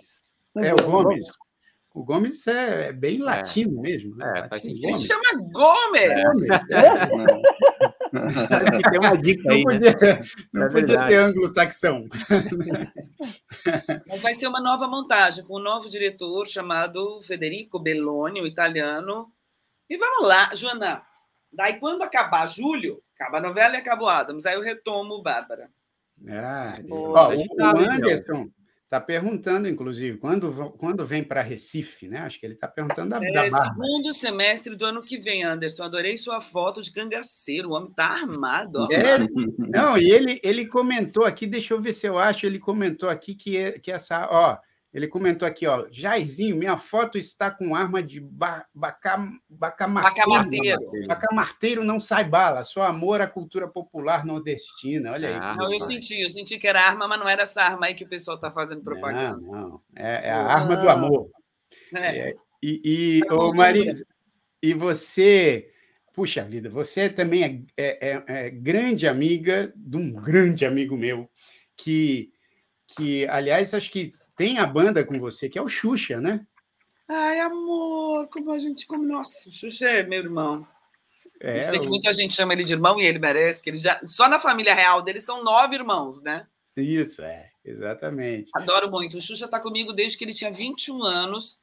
[0.56, 1.24] É, o Gomes.
[1.94, 3.22] O Gomes é, é bem é.
[3.22, 3.82] latino é.
[3.82, 4.32] mesmo, né?
[4.36, 4.80] É, latino.
[4.82, 6.50] Ele se chama Gomes!
[6.72, 7.06] É.
[8.90, 9.62] Tem uma dica aí.
[9.62, 10.22] Não podia, né?
[10.52, 12.08] não podia ser anglo-saxão.
[14.08, 19.32] Mas vai ser uma nova montagem com um novo diretor chamado Federico Belloni, o italiano.
[19.88, 21.02] E vamos lá, Joana.
[21.54, 24.46] Daí, quando acabar julho, acaba a novela e acaba o Adams.
[24.46, 25.70] Aí eu retomo Bárbara.
[26.28, 28.50] Ah, Ó, o, o Anderson,
[28.94, 32.18] Está perguntando, inclusive, quando, quando vem para Recife, né?
[32.18, 35.82] Acho que ele está perguntando da, é, da Segundo semestre do ano que vem, Anderson.
[35.82, 37.70] Adorei sua foto de cangaceiro.
[37.70, 38.86] O homem está armado.
[38.92, 39.18] É,
[39.58, 43.34] não, e ele, ele comentou aqui, deixa eu ver se eu acho, ele comentou aqui
[43.34, 44.28] que, que essa.
[44.30, 44.56] Ó,
[44.94, 49.18] ele comentou aqui, ó, Jairzinho, minha foto está com arma de ba, baca,
[49.50, 50.78] bacamarteiro.
[51.08, 55.10] Bacamarteiro não sai bala, só amor à cultura popular nordestina.
[55.10, 55.34] Olha aí.
[55.34, 57.94] Ah, não, eu senti, eu senti que era arma, mas não era essa arma aí
[57.96, 59.40] que o pessoal está fazendo propaganda.
[59.40, 59.80] Não, não.
[59.96, 61.28] É, é a arma do amor.
[61.92, 62.28] É.
[62.28, 64.06] É, e, e ô, Marisa,
[64.62, 65.72] e você,
[66.12, 71.28] puxa vida, você também é, é, é, é grande amiga de um grande amigo meu,
[71.76, 72.30] que,
[72.86, 76.46] que aliás, acho que tem a banda com você, que é o Xuxa, né?
[77.08, 78.86] Ai, amor, como a gente.
[78.86, 79.04] Como...
[79.04, 80.66] Nossa, o Xuxa é meu irmão.
[81.40, 83.78] É, eu sei que muita gente chama ele de irmão e ele merece, porque ele
[83.78, 84.00] já.
[84.06, 86.46] Só na família real dele são nove irmãos, né?
[86.76, 88.50] Isso, é, exatamente.
[88.54, 89.18] Adoro muito.
[89.18, 91.58] O Xuxa está comigo desde que ele tinha 21 anos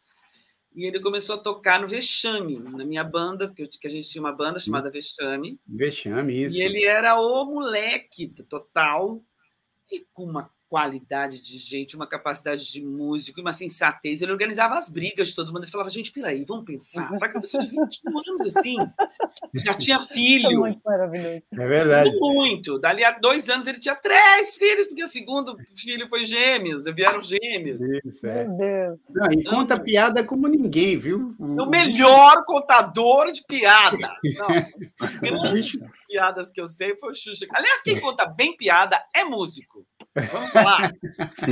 [0.74, 4.32] e ele começou a tocar no Vexame, na minha banda, que, a gente tinha uma
[4.32, 5.60] banda chamada Vexame.
[5.68, 6.58] Vexame, isso.
[6.58, 9.22] E ele era o moleque total
[9.92, 14.22] e com uma qualidade de gente, uma capacidade de músico, uma sensatez.
[14.22, 15.64] Ele organizava as brigas de todo mundo.
[15.64, 17.14] Ele falava, gente, peraí, vamos pensar.
[17.14, 18.78] Sabe que a pessoa de 21 anos assim
[19.66, 20.50] já tinha filho.
[20.50, 21.44] É muito maravilhoso.
[21.52, 22.18] É verdade.
[22.18, 22.80] Muito.
[22.80, 27.22] Dali a dois anos ele tinha três filhos, porque o segundo filho foi gêmeos, vieram
[27.22, 27.82] gêmeos.
[28.06, 28.48] Isso, é.
[28.48, 29.00] Meu Deus.
[29.10, 31.36] Não, e conta piada como ninguém, viu?
[31.38, 34.10] O melhor contador de piada.
[35.22, 35.54] Não,
[36.08, 37.46] piadas que eu sei foi o Xuxa.
[37.52, 39.86] Aliás, quem conta bem piada é músico.
[40.16, 40.94] Vamos falar.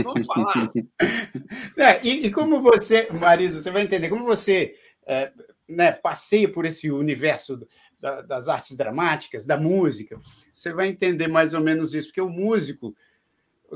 [0.03, 0.69] Vamos falar.
[1.77, 4.75] É, e, e, como você, Marisa, você vai entender, como você
[5.07, 5.31] é,
[5.67, 7.65] né, passeia por esse universo
[7.99, 10.19] da, das artes dramáticas, da música,
[10.53, 12.95] você vai entender mais ou menos isso, porque o músico,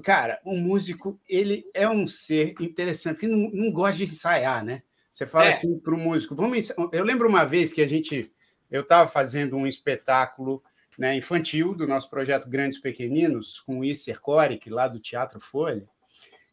[0.04, 4.84] cara, o músico, ele é um ser interessante, que não, não gosta de ensaiar, né?
[5.12, 5.50] Você fala é.
[5.50, 8.32] assim para o músico, vamos eu lembro uma vez que a gente,
[8.70, 10.64] eu estava fazendo um espetáculo
[10.98, 15.88] né, infantil do nosso projeto Grandes Pequeninos, com o Isser Coric, lá do Teatro Folha.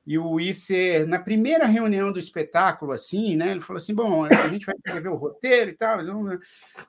[0.07, 4.49] E o Isser, na primeira reunião do espetáculo, assim, né, ele falou assim: bom, a
[4.49, 6.01] gente vai escrever o roteiro e tal.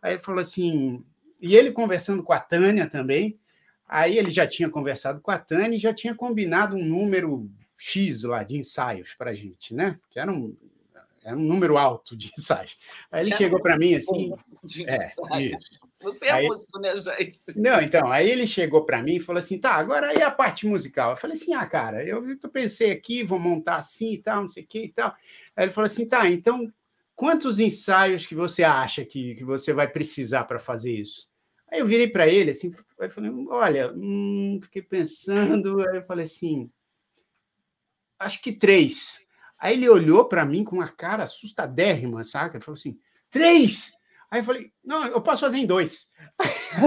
[0.01, 1.03] Aí ele falou assim,
[1.39, 3.37] e ele conversando com a Tânia também.
[3.87, 8.23] Aí ele já tinha conversado com a Tânia e já tinha combinado um número X
[8.23, 9.99] lá de ensaios para a gente, né?
[10.09, 10.55] Que era um,
[11.23, 12.77] era um número alto de ensaios.
[13.11, 14.33] Aí ele chegou para mim assim.
[14.63, 15.90] De é, isso.
[16.01, 17.39] Você é aí, músico, né, gente?
[17.55, 20.65] Não, então, aí ele chegou para mim e falou assim: tá, agora aí a parte
[20.65, 21.11] musical.
[21.11, 24.63] Eu falei assim: ah, cara, eu, pensei aqui, vou montar assim e tal, não sei
[24.63, 25.15] o que e tal.
[25.55, 26.71] Aí ele falou assim: tá, então
[27.15, 31.29] quantos ensaios que você acha que, que você vai precisar para fazer isso?
[31.71, 35.79] Aí eu virei para ele assim, aí falei: olha, hum, fiquei pensando.
[35.87, 36.69] Aí eu falei assim:
[38.19, 39.25] acho que três.
[39.57, 42.57] Aí ele olhou para mim com uma cara assustadérrima, saca?
[42.57, 42.97] Ele falou assim:
[43.29, 43.93] três?
[44.31, 46.09] Aí eu falei, não, eu posso fazer em dois.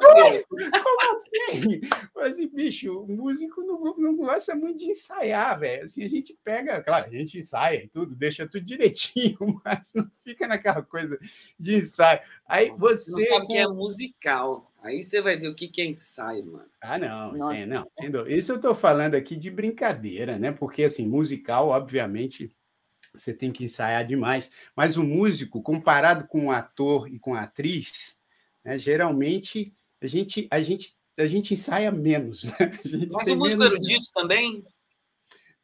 [0.00, 0.46] dois?
[0.46, 1.80] Como assim?
[2.14, 5.86] Mas, assim, bicho, o músico não, não gosta muito de ensaiar, velho.
[5.86, 10.08] Assim, a gente pega, claro, a gente ensaia e tudo, deixa tudo direitinho, mas não
[10.22, 11.18] fica naquela coisa
[11.58, 12.20] de ensaio.
[12.46, 13.10] Aí você.
[13.10, 14.72] Não sabe que é musical.
[14.84, 16.68] Aí você vai ver o que, é ensaio, mano.
[16.80, 17.88] Ah, não, sim, não.
[17.90, 20.52] Sendo, isso eu estou falando aqui de brincadeira, né?
[20.52, 22.54] Porque, assim, musical, obviamente,
[23.14, 24.50] você tem que ensaiar demais.
[24.76, 28.18] Mas o músico, comparado com o ator e com a atriz,
[28.64, 32.44] né, geralmente a gente, a, gente, a gente ensaia menos.
[32.44, 32.78] Né?
[33.10, 33.64] Mas o músico menos...
[33.64, 34.64] erudito também?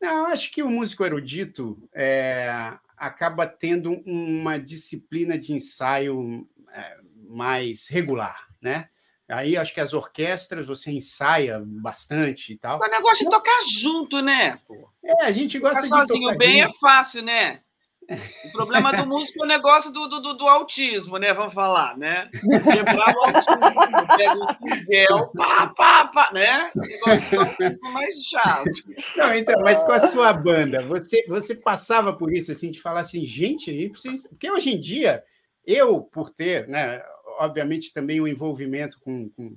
[0.00, 6.96] Não, acho que o músico erudito é, acaba tendo uma disciplina de ensaio é,
[7.28, 8.88] mais regular, né?
[9.30, 12.80] Aí acho que as orquestras você ensaia bastante e tal.
[12.80, 14.58] O negócio de tocar junto, né?
[15.04, 16.74] É, a gente gosta Ficar de sozinho bem junto.
[16.74, 17.60] é fácil, né?
[18.44, 21.32] O problema do músico é o negócio do, do, do, autismo, né?
[21.32, 22.28] Vamos falar, né?
[22.32, 26.72] Quebrar o autismo, pega o fizel, pá, pá, pá, né?
[26.74, 28.70] O negócio é mais chato.
[29.16, 33.00] Não, então, mas com a sua banda, você, você passava por isso, assim, de falar
[33.00, 33.92] assim, gente,
[34.28, 35.22] porque hoje em dia,
[35.64, 37.00] eu, por ter, né,
[37.40, 39.56] obviamente, também o envolvimento com, com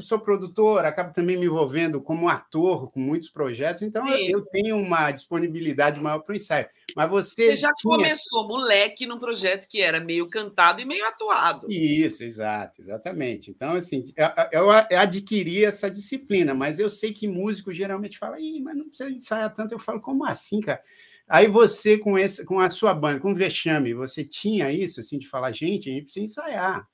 [0.00, 4.28] sou produtor, acabo também me envolvendo como ator com muitos projetos, então Sim.
[4.30, 6.66] eu tenho uma disponibilidade maior para o ensaio.
[6.94, 7.48] Mas você.
[7.48, 7.96] Você já tinha...
[7.96, 11.66] começou moleque num projeto que era meio cantado e meio atuado.
[11.70, 13.50] Isso, exato, exatamente.
[13.50, 14.02] Então, assim,
[14.50, 18.88] eu, eu adquiri essa disciplina, mas eu sei que músico geralmente fala, Ih, mas não
[18.88, 19.74] precisa ensaiar tanto.
[19.74, 20.80] Eu falo, como assim, cara?
[21.28, 25.18] Aí você, com, esse, com a sua banda, com o Vexame, você tinha isso, assim,
[25.18, 26.88] de falar, gente, a gente precisa ensaiar.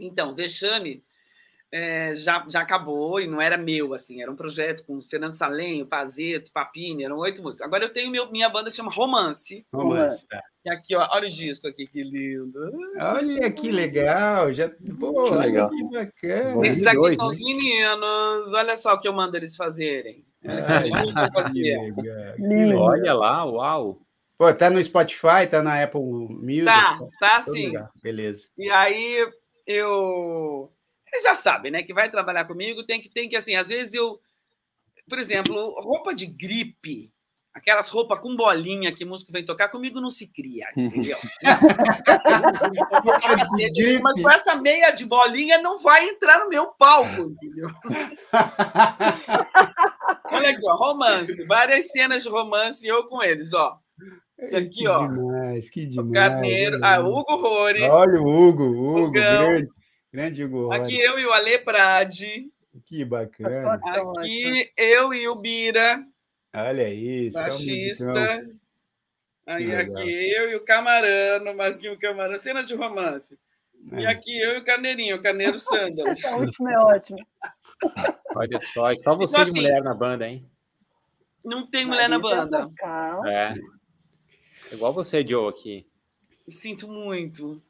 [0.00, 1.02] Então, Vexame
[1.72, 5.86] é, já, já acabou e não era meu, assim, era um projeto com Fernando Salenho,
[5.86, 7.62] Pazeto, Papini, eram oito músicos.
[7.62, 9.64] Agora eu tenho meu, minha banda que chama Romance.
[9.72, 10.42] Romance, tá.
[10.64, 12.58] E aqui, ó, olha o disco aqui, que lindo.
[12.98, 15.70] Olha que legal, já, pô, que legal.
[15.70, 16.66] que bacana.
[16.66, 17.34] Esses aqui dois, são né?
[17.34, 20.24] os meninos, olha só o que eu mando eles fazerem.
[22.76, 24.00] olha lá, uau.
[24.36, 26.64] Pô, tá no Spotify, tá na Apple Music.
[26.64, 27.72] Tá, tá sim.
[28.02, 28.48] Beleza.
[28.56, 29.28] E aí
[29.70, 30.70] eu.
[31.06, 31.82] Eles já sabem, né?
[31.82, 34.20] Que vai trabalhar comigo, tem que, tem que, assim, às vezes eu.
[35.08, 37.10] Por exemplo, roupa de gripe,
[37.52, 41.18] aquelas roupas com bolinha que o músico vem tocar, comigo não se cria, entendeu?
[44.02, 47.68] Mas com essa meia de bolinha não vai entrar no meu palco, entendeu?
[50.32, 53.80] Olha aqui, ó, romance, várias cenas de romance eu com eles, ó.
[54.40, 55.06] Isso aqui, que ó.
[55.06, 56.08] Demais, que demais.
[56.08, 56.78] O Carneiro.
[56.82, 57.82] Ah, Hugo Rory.
[57.82, 59.68] Olha o Hugo, Hugo, grande,
[60.12, 60.80] grande Hugo Rory.
[60.80, 62.50] Aqui eu e o Ale Prade.
[62.86, 63.74] Que bacana.
[63.74, 66.04] Aqui eu e o Bira.
[66.54, 67.38] Olha isso.
[67.38, 68.46] É Baixista.
[69.46, 73.38] Aí aqui eu e o Camarano, Marquinho Camarano, cenas de romance.
[73.92, 74.00] É.
[74.00, 76.08] E aqui eu e o Carneirinho, o Carneiro Sândalo.
[76.10, 77.18] Essa última é ótima.
[78.36, 80.48] Olha só, só você então, de assim, mulher na banda, hein?
[81.44, 82.70] Não tem mulher na banda.
[83.26, 83.54] É.
[84.72, 85.86] Igual você, Joe, aqui.
[86.48, 87.62] Sinto muito.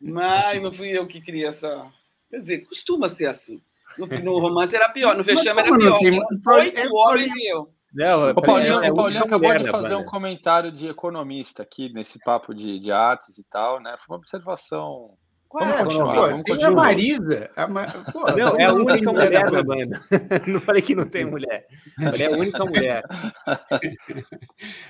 [0.00, 1.90] Mas não fui eu que criei essa.
[2.30, 3.60] Quer dizer, costuma ser assim.
[3.98, 5.98] No, no romance era pior, no vexame era pior.
[6.00, 7.72] Oito é, homens e eu.
[7.92, 12.20] Não, o Paulinho, é, o Paulinho acabou de fazer um comentário de economista aqui nesse
[12.20, 13.96] papo de, de artes e tal, né?
[13.98, 15.18] Foi uma observação
[15.50, 15.82] qual vamos é?
[15.82, 16.82] continuar, pô, vamos tem continuar.
[16.82, 17.50] a Marisa.
[17.56, 17.86] A Ma...
[18.12, 20.00] Pô, não, é a única mulher da banda.
[20.46, 21.66] Não falei que não tem mulher.
[21.96, 23.02] Falei é a única mulher.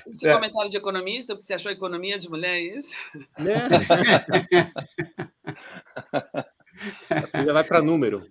[0.06, 0.34] Esse é.
[0.34, 2.94] comentário de economista, porque você achou economia de mulher, é isso?
[7.08, 8.30] A coisa vai para número.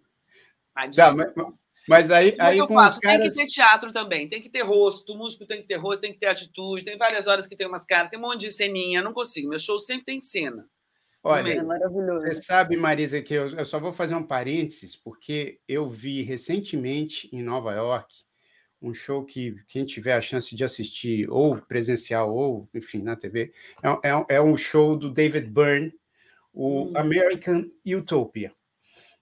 [0.76, 1.34] Ah, tá, mas,
[1.88, 3.00] mas, aí, Como aí eu faço?
[3.00, 3.22] Caras...
[3.22, 6.02] Tem que ter teatro também, tem que ter rosto, o músico tem que ter rosto,
[6.02, 8.52] tem que ter atitude, tem várias horas que tem umas caras, tem um monte de
[8.52, 9.50] ceninha, não consigo.
[9.50, 10.70] Meu show sempre tem cena.
[11.22, 15.90] Olha, é você sabe, Marisa, que eu, eu, só vou fazer um parênteses, porque eu
[15.90, 18.24] vi recentemente em Nova York
[18.82, 23.52] um show que quem tiver a chance de assistir, ou presencial, ou, enfim, na TV,
[23.84, 25.94] é, é, é um show do David Byrne,
[26.54, 26.94] o hum.
[26.96, 28.54] American Utopia.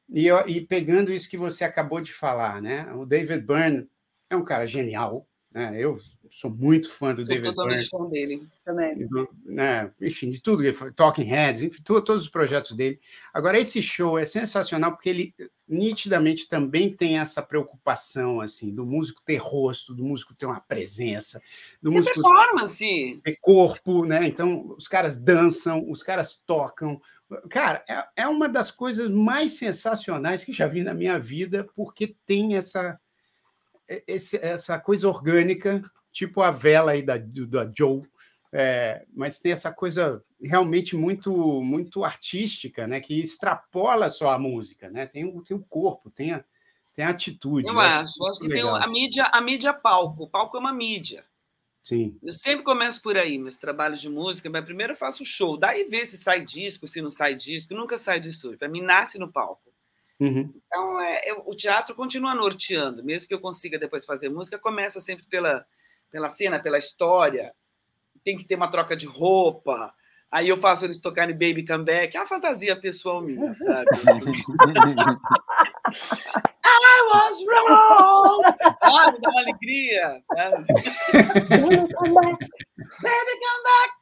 [0.09, 2.91] E, e pegando isso que você acabou de falar, né?
[2.93, 3.89] O David Byrne
[4.29, 5.27] é um cara genial,
[5.57, 5.73] né?
[5.75, 5.99] Eu
[6.29, 9.07] sou muito fã do sou David totalmente fã dele também.
[9.07, 10.61] Do, né, enfim, de tudo,
[10.93, 12.99] Talking Heads, enfim, todos os projetos dele.
[13.33, 15.33] Agora, esse show é sensacional porque ele
[15.67, 21.41] nitidamente também tem essa preocupação assim do músico ter rosto, do músico ter uma presença,
[21.81, 23.19] do músico performance.
[23.23, 24.27] ter corpo, né?
[24.27, 27.01] Então, os caras dançam, os caras tocam.
[27.49, 32.15] Cara, é, é uma das coisas mais sensacionais que já vi na minha vida, porque
[32.27, 32.99] tem essa,
[34.07, 35.83] esse, essa coisa orgânica
[36.17, 38.01] tipo a vela aí da, da Joe,
[38.51, 42.99] é, mas tem essa coisa realmente muito muito artística, né?
[42.99, 45.05] Que extrapola só a música, né?
[45.05, 46.43] Tem o, tem o corpo, tem a,
[46.95, 47.67] tem a atitude.
[47.67, 50.23] Eu, eu acho, acho que tem a mídia, a mídia palco.
[50.23, 51.23] O palco é uma mídia.
[51.83, 52.17] Sim.
[52.21, 55.85] Eu sempre começo por aí, meus trabalhos de música, mas primeiro eu faço show, daí
[55.85, 58.57] vê se sai disco, se não sai disco, nunca sai do estúdio.
[58.57, 59.71] Para mim, nasce no palco.
[60.20, 60.51] Uhum.
[60.65, 65.26] Então, é, o teatro continua norteando, mesmo que eu consiga depois fazer música, começa sempre
[65.28, 65.65] pela,
[66.09, 67.53] pela cena, pela história.
[68.24, 69.93] Tem que ter uma troca de roupa.
[70.30, 73.88] Aí eu faço eles tocarem Baby Comeback, é uma fantasia pessoal minha, sabe?
[76.65, 78.43] I was wrong!
[78.82, 80.65] Ah, me dá uma alegria, sabe?
[81.49, 82.38] Baby come back!
[83.01, 83.97] Baby come back!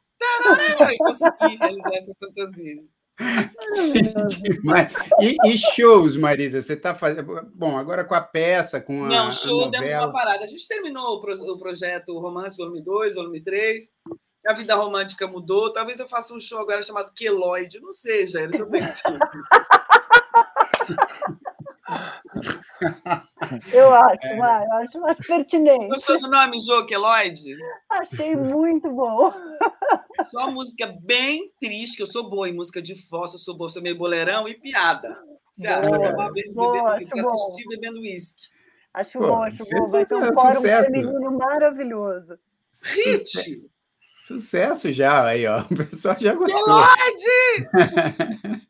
[0.92, 2.82] Eu consegui realizar essa fantasia.
[5.20, 6.60] e, e, shows, Marisa?
[6.60, 7.42] Você está fazendo.
[7.54, 9.08] Bom, agora com a peça, com a.
[9.08, 10.44] Não, show, a demos uma parada.
[10.44, 13.84] A gente terminou o, pro, o projeto Romance Volume 2, Volume 3.
[14.46, 15.72] A vida romântica mudou.
[15.72, 17.80] Talvez eu faça um show agora chamado Queloide.
[17.80, 19.18] Não sei, Jair, estou pensando.
[23.72, 24.36] Eu acho, é.
[24.36, 25.88] eu acho mais pertinente.
[25.88, 27.56] Gostou do nome Joqueloide?
[27.90, 29.32] Achei muito bom.
[30.22, 33.56] Só uma música bem triste, que eu sou boa em música de fossa, eu sou
[33.56, 35.16] boa, sou meio boleirão e piada.
[35.54, 36.86] Você acha que eu vou bebendo,
[37.30, 38.48] assistir bebendo uísque?
[38.92, 39.86] Acho bom, acho bom.
[39.86, 42.38] Vai ter um fórum feminino maravilhoso.
[42.82, 43.70] Hit!
[44.26, 45.60] Sucesso já, aí, ó.
[45.70, 46.64] O pessoal já gostou.
[46.64, 47.68] Queloide!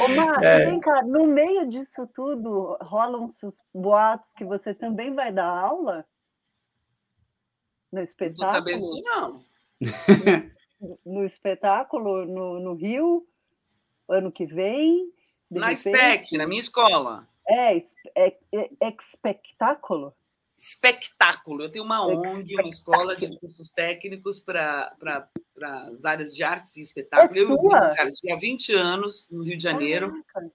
[0.00, 0.66] Ô, Márcio, é.
[0.66, 6.06] vem cá, no meio disso tudo, rolam os boatos que você também vai dar aula?
[7.92, 8.46] No espetáculo?
[8.46, 9.44] Não sabendo disso, não.
[11.04, 13.26] No, espetáculo, no, no Rio,
[14.06, 15.10] ano que vem?
[15.50, 15.96] Na repente?
[15.96, 17.26] SPEC, na minha escola.
[17.48, 20.14] É, é, é, é espectáculo?
[20.56, 21.62] Espectáculo.
[21.62, 24.94] Eu tenho uma ONG, uma escola de cursos técnicos para
[25.90, 27.38] as áreas de artes e espetáculo.
[27.38, 27.94] É eu sua?
[27.94, 30.22] cara, tinha 20 anos no Rio de Janeiro.
[30.32, 30.52] Caraca.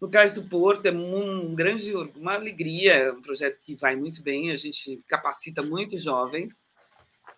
[0.00, 4.22] No Cais do Porto é um grande, uma alegria, é um projeto que vai muito
[4.22, 6.64] bem, a gente capacita muitos jovens.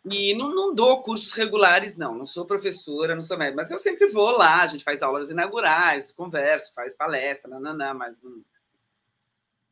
[0.04, 3.78] E não, não dou cursos regulares, não, não sou professora, não sou médica, mas eu
[3.78, 8.42] sempre vou lá, a gente faz aulas inaugurais, converso, faz palestra, nananã, mas não,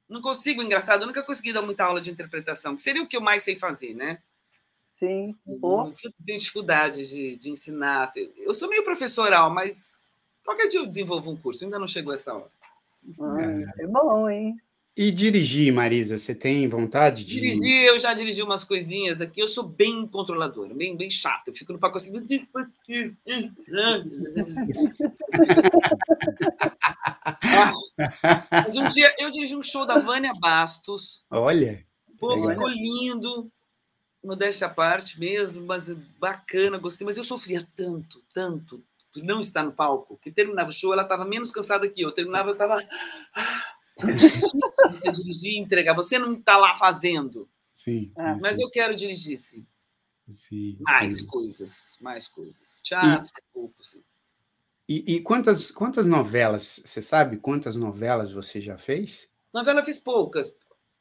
[0.08, 3.16] não consigo, engraçado, eu nunca consegui dar muita aula de interpretação, que seria o que
[3.16, 4.18] eu mais sei fazer, né?
[4.92, 5.34] Sim.
[5.46, 5.92] Eu
[6.26, 8.10] tenho dificuldade de, de ensinar.
[8.36, 10.10] Eu sou meio professoral, mas
[10.44, 12.50] qualquer dia eu desenvolvo um curso, ainda não chegou essa hora.
[13.20, 14.56] Ah, é bom, hein?
[14.96, 17.84] E dirigir, Marisa, você tem vontade de dirigir?
[17.84, 19.40] Eu já dirigi umas coisinhas aqui.
[19.40, 21.50] Eu sou bem controladora, bem, bem chata.
[21.50, 22.18] Eu fico no pacote assim.
[28.50, 31.24] Mas um dia eu dirigi um show da Vânia Bastos.
[31.30, 31.84] Olha.
[32.18, 33.50] Pô, ficou lindo.
[34.22, 35.88] Modéstia à parte mesmo, mas
[36.18, 37.04] bacana, gostei.
[37.06, 41.02] Mas eu sofria tanto, tanto, por não estar no palco, que terminava o show, ela
[41.02, 42.10] estava menos cansada que eu.
[42.12, 42.82] Terminava, eu estava.
[43.98, 45.94] É difícil você dirigir e entregar.
[45.94, 47.48] Você não está lá fazendo.
[47.72, 48.12] Sim.
[48.16, 48.34] É.
[48.34, 48.62] sim mas sim.
[48.64, 49.66] eu quero dirigir, sim.
[50.32, 52.80] sim mais coisas, mais coisas.
[52.82, 54.02] Teatro, e, pouco, sim.
[54.88, 59.28] E, e, quantas, quantas novelas, você sabe quantas novelas você já fez?
[59.52, 60.50] Novela eu fiz poucas.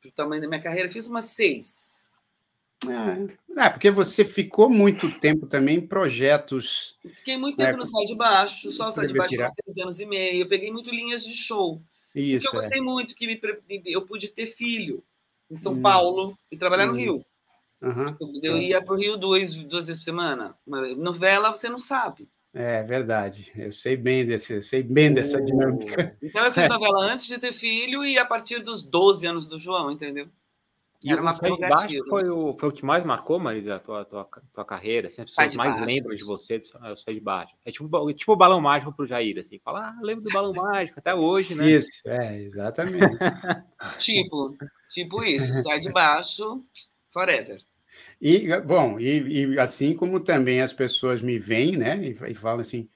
[0.01, 1.87] Para o tamanho da minha carreira, fiz umas seis.
[2.85, 6.97] É, é, porque você ficou muito tempo também em projetos.
[7.15, 9.49] Fiquei muito tempo né, no Sai de Baixo, só o Sai de Baixo tirar.
[9.49, 10.43] seis anos e meio.
[10.43, 11.81] Eu peguei muito linhas de show.
[12.13, 12.83] Isso, porque eu gostei é.
[12.83, 13.41] muito que me,
[13.85, 15.03] eu pude ter filho
[15.49, 15.81] em São hum.
[15.81, 16.91] Paulo e trabalhar hum.
[16.91, 17.25] no Rio.
[17.81, 18.17] Uhum.
[18.41, 20.55] Eu ia para o Rio duas, duas vezes por semana.
[20.65, 22.27] Novela você não sabe.
[22.59, 23.51] É verdade.
[23.55, 26.17] Eu sei bem desse, sei bem dessa dinâmica.
[26.21, 29.59] Então eu fiz novela antes de ter filho e a partir dos 12 anos do
[29.59, 30.27] João, entendeu?
[31.03, 34.27] E Era uma baixo foi o, foi o que mais marcou, Marisa, a tua, tua,
[34.51, 35.07] tua carreira?
[35.07, 35.85] Assim, as pessoas mais baixo.
[35.85, 37.53] lembram de você, eu sou de baixo.
[37.63, 39.59] É tipo, tipo o balão mágico pro Jair, assim.
[39.59, 41.69] Fala, ah, lembro do balão mágico, até hoje, né?
[41.69, 42.97] Isso, é, exatamente.
[43.99, 44.57] tipo,
[44.89, 46.63] tipo isso, sai de baixo,
[47.11, 47.61] forever.
[48.19, 52.61] E, bom, e, e, assim como também as pessoas me veem, né, e, e, falam
[52.61, 52.89] assim,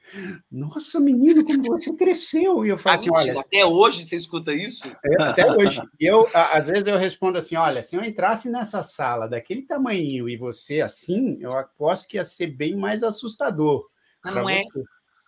[0.51, 2.65] nossa, menino, como você cresceu.
[2.65, 3.39] E eu falo assim, olha...
[3.39, 4.88] Até hoje você escuta isso?
[4.88, 5.80] É, até hoje.
[5.99, 10.28] E eu, às vezes eu respondo assim, olha, se eu entrasse nessa sala daquele tamanho
[10.28, 13.88] e você assim, eu aposto que ia ser bem mais assustador.
[14.26, 14.59] Não, não é?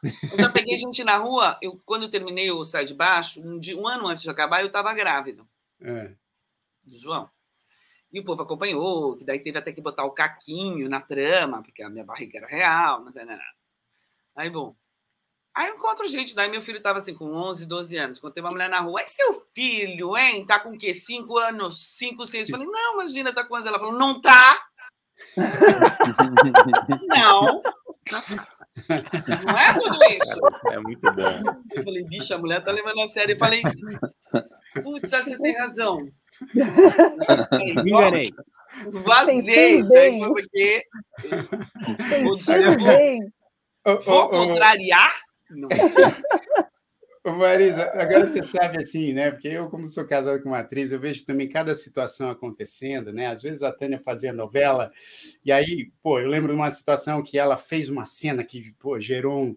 [0.03, 3.59] Eu já peguei gente na rua, eu, quando eu terminei o Sai de Baixo, um,
[3.59, 5.43] dia, um ano antes de acabar, eu estava grávida.
[5.81, 6.11] É.
[6.87, 7.29] João.
[8.13, 11.81] E o povo acompanhou, que daí teve até que botar o caquinho na trama, porque
[11.81, 13.41] a minha barriga era real, não sei nada.
[14.35, 14.75] Aí, bom.
[15.55, 18.19] Aí eu encontro gente, daí meu filho estava assim, com 11, 12 anos.
[18.19, 20.45] Quando tem uma mulher na rua, é seu filho, hein?
[20.45, 20.93] Tá com o quê?
[20.93, 22.49] 5 anos, 5, 6.
[22.49, 23.67] Eu falei, não, imagina, tá com 11.
[23.67, 24.63] Ela falou, não tá.
[27.07, 27.61] não.
[29.45, 30.39] Não é tudo isso.
[30.71, 31.61] É muito bom.
[31.71, 33.33] Eu falei, bicho, a mulher tá levando a sério.
[33.33, 33.61] Eu falei,
[34.83, 36.11] putz, você tem razão.
[37.51, 38.33] Me enganei.
[39.05, 40.83] Vazei isso aí, porque.
[43.83, 45.13] Vou, vou contrariar?
[45.49, 45.69] Não.
[47.31, 49.31] Marisa, agora você sabe assim, né?
[49.31, 53.27] Porque eu, como sou casado com uma atriz, eu vejo também cada situação acontecendo, né?
[53.27, 54.91] Às vezes a Tânia fazia novela,
[55.45, 58.99] e aí, pô, eu lembro de uma situação que ela fez uma cena que, pô,
[58.99, 59.55] gerou um,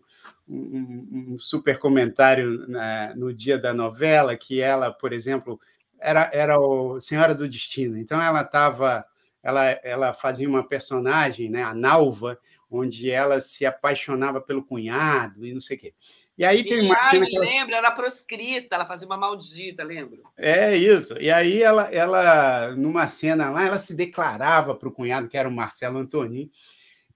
[0.49, 5.59] um, um super comentário na, no dia da novela, que ela, por exemplo,
[6.01, 7.99] era, era o Senhora do Destino.
[7.99, 9.05] Então ela estava,
[9.43, 11.63] ela, ela fazia uma personagem, né?
[11.63, 12.39] A Nalva,
[12.71, 15.95] onde ela se apaixonava pelo cunhado e não sei o quê.
[16.39, 17.45] E aí tem uma cena que ela...
[17.47, 20.23] lembro, ela era proscrita, ela fazia uma maldita, lembro.
[20.37, 21.19] É isso.
[21.19, 25.49] E aí ela, ela numa cena lá, ela se declarava para o cunhado, que era
[25.49, 26.51] o Marcelo Antoni.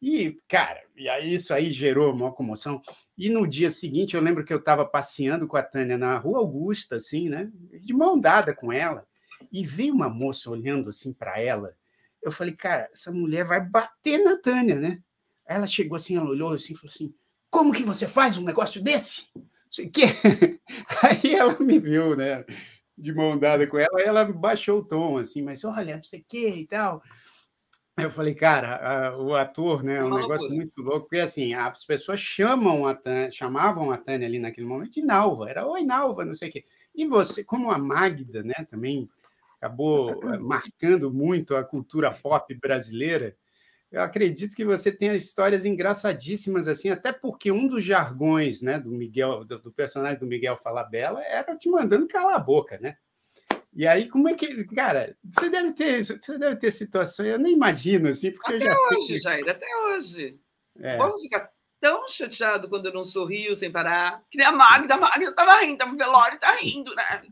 [0.01, 2.81] E, cara, e aí isso aí gerou uma comoção.
[3.21, 6.39] E no dia seguinte, eu lembro que eu estava passeando com a Tânia na Rua
[6.39, 7.51] Augusta, assim, né?
[7.83, 9.07] De mão dada com ela.
[9.53, 11.77] E vi uma moça olhando assim para ela.
[12.23, 15.03] Eu falei, cara, essa mulher vai bater na Tânia, né?
[15.45, 17.15] Ela chegou assim, ela olhou assim e falou assim:
[17.51, 19.27] como que você faz um negócio desse?
[19.71, 20.05] Sei que.
[21.03, 22.43] Aí ela me viu, né?
[22.97, 26.25] De mão dada com ela, ela baixou o tom, assim, mas olha, não sei o
[26.27, 27.03] que e tal.
[28.03, 30.55] Eu falei, cara, a, o ator, né, é um negócio loucura.
[30.55, 34.93] muito louco, porque assim, as pessoas chamam a Tânia, chamavam a Tânia ali naquele momento
[34.93, 36.65] de Nalva, era oi Nalva, não sei o quê.
[36.95, 39.09] E você, como a Magda, né, também
[39.61, 43.37] acabou eh, marcando muito a cultura pop brasileira,
[43.91, 48.91] eu acredito que você tenha histórias engraçadíssimas assim, até porque um dos jargões, né, do
[48.91, 52.97] Miguel, do, do personagem do Miguel Falabella era te mandando calar a boca, né?
[53.73, 54.65] E aí, como é que.
[54.75, 58.73] Cara, você deve ter, você deve ter situações, eu nem imagino, assim, porque até eu
[58.73, 59.19] já hoje, sei.
[59.21, 60.41] Jair, até hoje.
[60.79, 60.97] É.
[60.97, 61.51] O povo fica
[61.81, 64.23] tão chateado quando eu não sorrio sem parar.
[64.31, 67.23] Que nem a Magda, a Magda tava rindo, tava no velório tá rindo, né?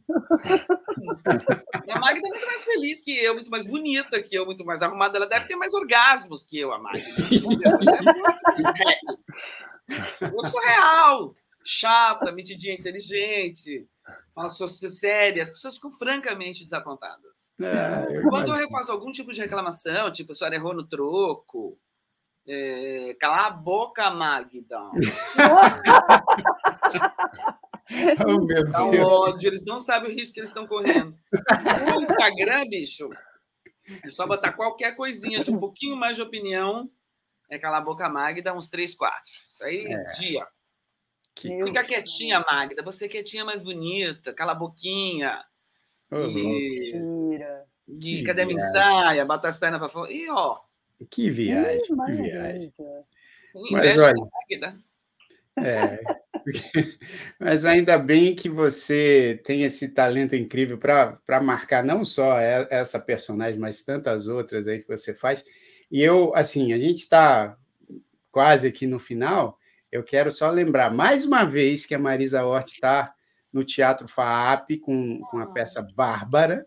[1.88, 4.80] a Magda é muito mais feliz que eu, muito mais bonita que eu, muito mais
[4.80, 5.18] arrumada.
[5.18, 7.04] Ela deve ter mais orgasmos que eu, a Magda.
[10.20, 11.34] eu sou real,
[11.64, 13.86] chata, metidinha, inteligente,
[14.34, 17.50] falo sou séria, as pessoas ficam francamente desapontadas.
[17.60, 21.78] É, Quando eu faço algum tipo de reclamação, tipo, a senhora errou no troco,
[22.46, 24.80] é, cala a boca, Magda.
[28.26, 31.14] oh, meu Dá um ódio, eles não sabem o risco que eles estão correndo.
[31.92, 33.10] No Instagram, bicho,
[34.04, 36.90] é só botar qualquer coisinha de um pouquinho mais de opinião.
[37.50, 39.20] É cala a boca, Magda, uns 3, 4.
[39.48, 40.12] Isso aí, é.
[40.12, 40.46] dia.
[41.40, 42.82] Que Fica quietinha, Magda.
[42.82, 45.38] Você quietinha mais bonita, cala a boquinha.
[46.10, 46.36] Uhum.
[46.36, 46.92] E...
[46.92, 47.64] Mentira.
[47.88, 49.24] E cadê a minha ensaia?
[49.24, 50.12] Bota as pernas para fora.
[50.12, 50.58] E ó,
[51.10, 52.74] que viagem, que viagem.
[53.70, 54.14] Mas olha,
[55.56, 55.98] é,
[57.38, 63.58] mas ainda bem que você tem esse talento incrível para marcar não só essa personagem,
[63.58, 65.44] mas tantas outras aí que você faz.
[65.90, 67.56] E eu, assim, a gente está
[68.30, 69.58] quase aqui no final.
[69.90, 73.14] Eu quero só lembrar mais uma vez que a Marisa Hort está
[73.52, 76.66] no Teatro FAAP com, com a peça Bárbara,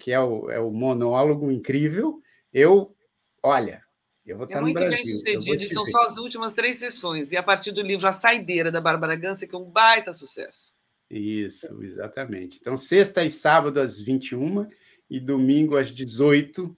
[0.00, 2.20] que é o, é o monólogo incrível.
[2.52, 2.94] Eu
[3.42, 3.82] Olha,
[4.26, 4.96] eu vou estar é no Brasil.
[4.98, 7.32] Muito bem sucedido, são só as últimas três sessões.
[7.32, 10.74] E a partir do livro A Saideira, da Bárbara Gansa, que é um baita sucesso.
[11.10, 12.58] Isso, exatamente.
[12.60, 14.66] Então, sexta e sábado às 21
[15.08, 16.76] e domingo às 18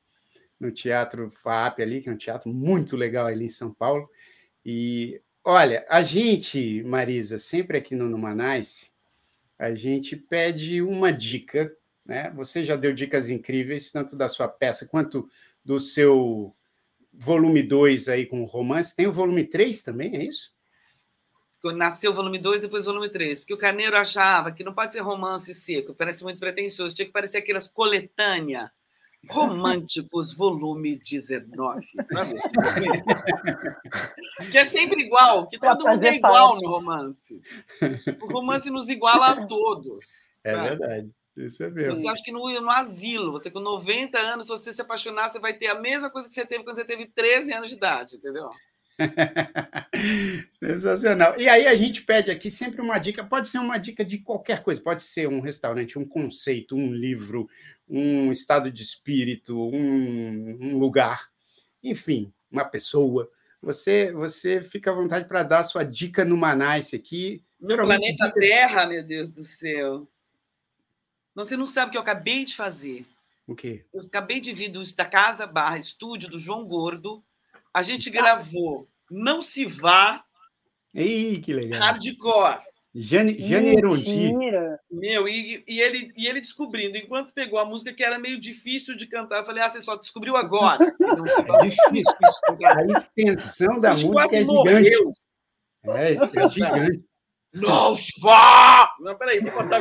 [0.60, 4.08] no Teatro FAP ali, que é um teatro muito legal ali em São Paulo.
[4.64, 5.20] E
[5.50, 8.92] olha, a gente, Marisa, sempre aqui no Numanais,
[9.58, 11.74] a gente pede uma dica,
[12.06, 12.30] né?
[12.36, 15.28] Você já deu dicas incríveis, tanto da sua peça quanto
[15.64, 16.54] do seu
[17.12, 18.94] volume 2 aí com romance.
[18.94, 20.54] Tem o volume 3 também, é isso?
[21.74, 23.40] Nasceu o volume 2, depois o volume 3.
[23.40, 26.94] Porque o Carneiro achava que não pode ser romance seco, parece muito pretensioso.
[26.94, 28.72] Tinha que parecer aquelas coletânea.
[29.28, 32.34] Românticos, volume 19, sabe?
[34.50, 37.40] que é sempre igual, que todo mundo é igual no romance.
[38.22, 40.30] O romance nos iguala a todos.
[40.44, 41.10] É verdade.
[41.36, 41.96] Isso é mesmo.
[41.96, 45.38] Você acha que no, no asilo, você com 90 anos, se você se apaixonar, você
[45.38, 48.16] vai ter a mesma coisa que você teve quando você teve 13 anos de idade,
[48.16, 48.50] entendeu?
[50.58, 51.34] Sensacional.
[51.38, 54.62] E aí a gente pede aqui sempre uma dica, pode ser uma dica de qualquer
[54.62, 57.48] coisa, pode ser um restaurante, um conceito, um livro,
[57.90, 61.28] um estado de espírito, um, um lugar,
[61.82, 63.28] enfim, uma pessoa.
[63.60, 67.42] Você, você fica à vontade para dar a sua dica no Manais aqui.
[67.60, 68.32] No planeta dica...
[68.32, 70.08] Terra, meu Deus do céu.
[71.34, 73.04] Você não sabe o que eu acabei de fazer.
[73.46, 73.84] O quê?
[73.92, 77.22] Eu acabei de vir do, da casa barra estúdio do João Gordo.
[77.74, 80.24] A gente gravou Não Se Vá.
[80.94, 81.80] Ei, que legal.
[81.80, 82.60] Hardcore.
[82.92, 83.76] Jane, Jane.
[84.90, 88.96] Meu, e, e, ele, e ele descobrindo, enquanto pegou a música que era meio difícil
[88.96, 90.92] de cantar, eu falei, ah, você só descobriu agora.
[90.98, 92.14] Não, é difícil
[92.64, 94.46] A extensão da música é gigante.
[94.46, 95.12] Morreu.
[95.84, 97.04] É, isso é gigante.
[97.52, 98.92] Não se vá!
[99.00, 99.80] Não, peraí, vou contar.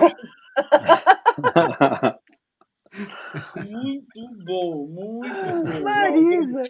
[3.57, 5.82] muito bom, muito bom.
[5.82, 6.62] Marisa!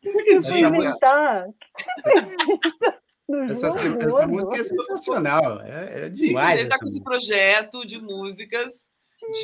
[0.00, 1.46] Que acredita?
[3.50, 6.58] Essa, essa música é sensacional, é, é demais.
[6.58, 8.86] Ele está com esse projeto de músicas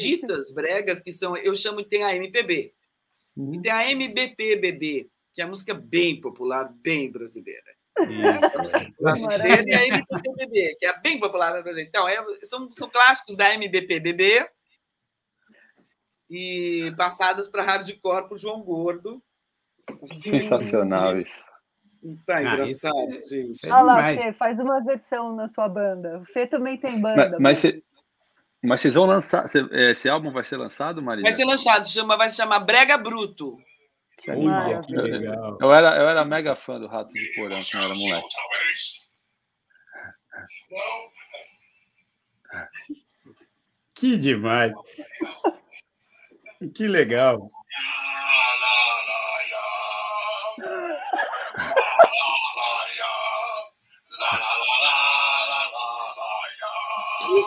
[0.01, 2.75] ditas bregas, que são, eu chamo de tem a MPB.
[3.37, 3.55] Uhum.
[3.55, 7.75] E tem a MBPBB, que é a música bem popular, bem brasileira.
[8.01, 8.97] Isso.
[9.67, 11.89] e a MBPBB, que é bem popular brasileira.
[11.89, 14.47] Então, é, são, são clássicos da MBPBB
[16.29, 19.23] e passadas para hardcore por João Gordo.
[20.03, 21.50] Assim, Sensacional isso.
[22.27, 23.71] Tá ah, engraçado, ah, gente.
[23.71, 26.19] Olha lá, Fê, faz uma versão na sua banda.
[26.21, 27.31] O Fê também tem banda.
[27.33, 27.83] Mas, mas, cê,
[28.63, 29.47] mas vocês vão lançar.
[29.47, 31.23] Cê, é, esse álbum vai ser lançado, Maria?
[31.23, 33.59] Vai ser lançado, chama, vai se chamar Brega Bruto.
[34.17, 35.59] Que, Uia, que legal.
[35.61, 38.29] Eu era, eu era mega fã do Ratos de Porão quando era moleque.
[43.95, 44.73] Que demais.
[46.75, 47.51] Que legal.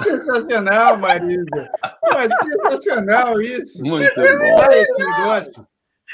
[0.04, 1.72] Sensacional, Marisa!
[2.02, 3.84] Pô, é sensacional isso!
[3.84, 4.58] Muito bom.
[4.58, 5.68] Sai esse negócio.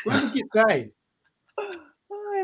[0.03, 0.91] Quando que sai?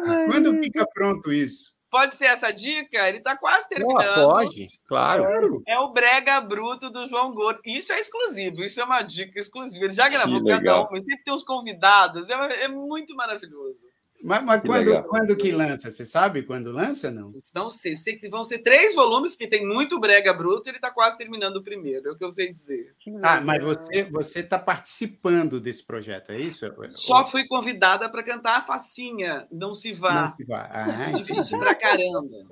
[0.07, 1.73] Ai, Quando fica pronto isso?
[1.89, 3.07] Pode ser essa dica?
[3.07, 4.25] Ele está quase terminando.
[4.25, 5.63] Oh, pode, claro.
[5.65, 7.61] É o Brega Bruto do João Gordo.
[7.65, 9.85] Isso é exclusivo, isso é uma dica exclusiva.
[9.85, 12.29] Ele já gravou cada um, sempre tem uns convidados.
[12.29, 13.79] É, é muito maravilhoso.
[14.23, 15.91] Mas, mas que quando, quando que lança?
[15.91, 17.33] Você sabe quando lança, não?
[17.53, 17.93] Não sei.
[17.93, 20.91] Eu sei que vão ser três volumes, porque tem muito brega bruto e ele está
[20.91, 22.09] quase terminando o primeiro.
[22.09, 22.95] É o que eu sei dizer.
[23.21, 26.65] Ah, mas você você está participando desse projeto, é isso?
[26.91, 29.47] Só fui convidada para cantar a facinha.
[29.51, 30.21] Não se vá.
[30.21, 30.69] Não se vá.
[30.71, 32.47] Ah, é difícil pra caramba.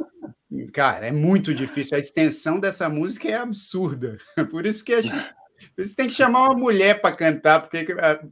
[0.72, 1.97] Cara, é muito difícil.
[1.97, 4.18] A extensão dessa música é absurda.
[4.51, 5.34] Por isso que a gente
[5.78, 7.86] você tem que chamar uma mulher para cantar, porque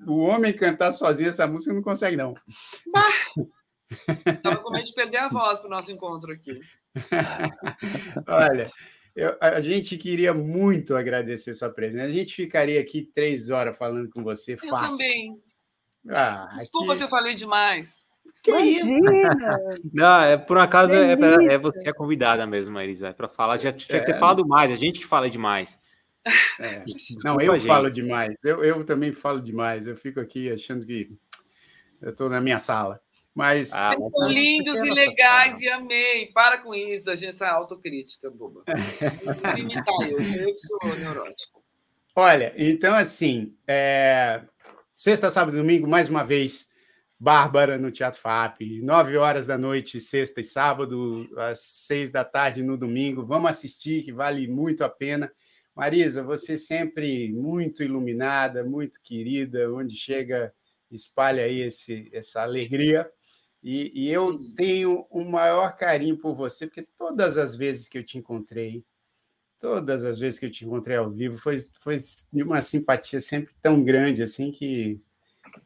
[0.07, 2.33] o homem cantar sozinho essa música não consegue, não.
[4.25, 6.59] Estava com medo de perder a voz para o nosso encontro aqui.
[8.27, 8.71] Olha,
[9.15, 12.05] eu, a gente queria muito agradecer sua presença.
[12.05, 14.97] A gente ficaria aqui três horas falando com você, eu fácil.
[14.97, 15.41] também.
[16.09, 18.05] Ah, Desculpa se eu falei demais.
[18.41, 18.87] Que isso?
[19.93, 23.57] Não, é por acaso é, é, você a convidada mesmo, Marisa, é para falar.
[23.57, 24.03] Já tinha é.
[24.03, 25.79] ter falado mais, a gente que fala demais.
[26.59, 26.83] É.
[27.23, 28.35] Não, eu falo demais.
[28.43, 29.87] Eu, eu também falo demais.
[29.87, 31.09] Eu fico aqui achando que
[32.01, 33.01] eu estou na minha sala.
[33.33, 33.71] Mas.
[33.73, 36.27] Ah, Vocês são lindos e legais e amei.
[36.27, 38.63] Para com isso, a gente essa autocrítica, boba.
[39.57, 41.61] imitar eu, eu sou neurótico.
[42.13, 44.41] Olha, então assim, é...
[44.95, 46.67] sexta, sábado e domingo, mais uma vez,
[47.17, 52.61] Bárbara no Teatro FAP, nove horas da noite, sexta e sábado, às seis da tarde
[52.63, 53.25] no domingo.
[53.25, 55.31] Vamos assistir, que vale muito a pena.
[55.75, 60.53] Marisa, você sempre muito iluminada, muito querida, onde chega,
[60.89, 63.09] espalha aí esse, essa alegria.
[63.63, 68.03] E, e, eu tenho o maior carinho por você, porque todas as vezes que eu
[68.03, 68.83] te encontrei,
[69.59, 71.97] todas as vezes que eu te encontrei ao vivo, foi, foi
[72.33, 74.99] de uma simpatia sempre tão grande, assim, que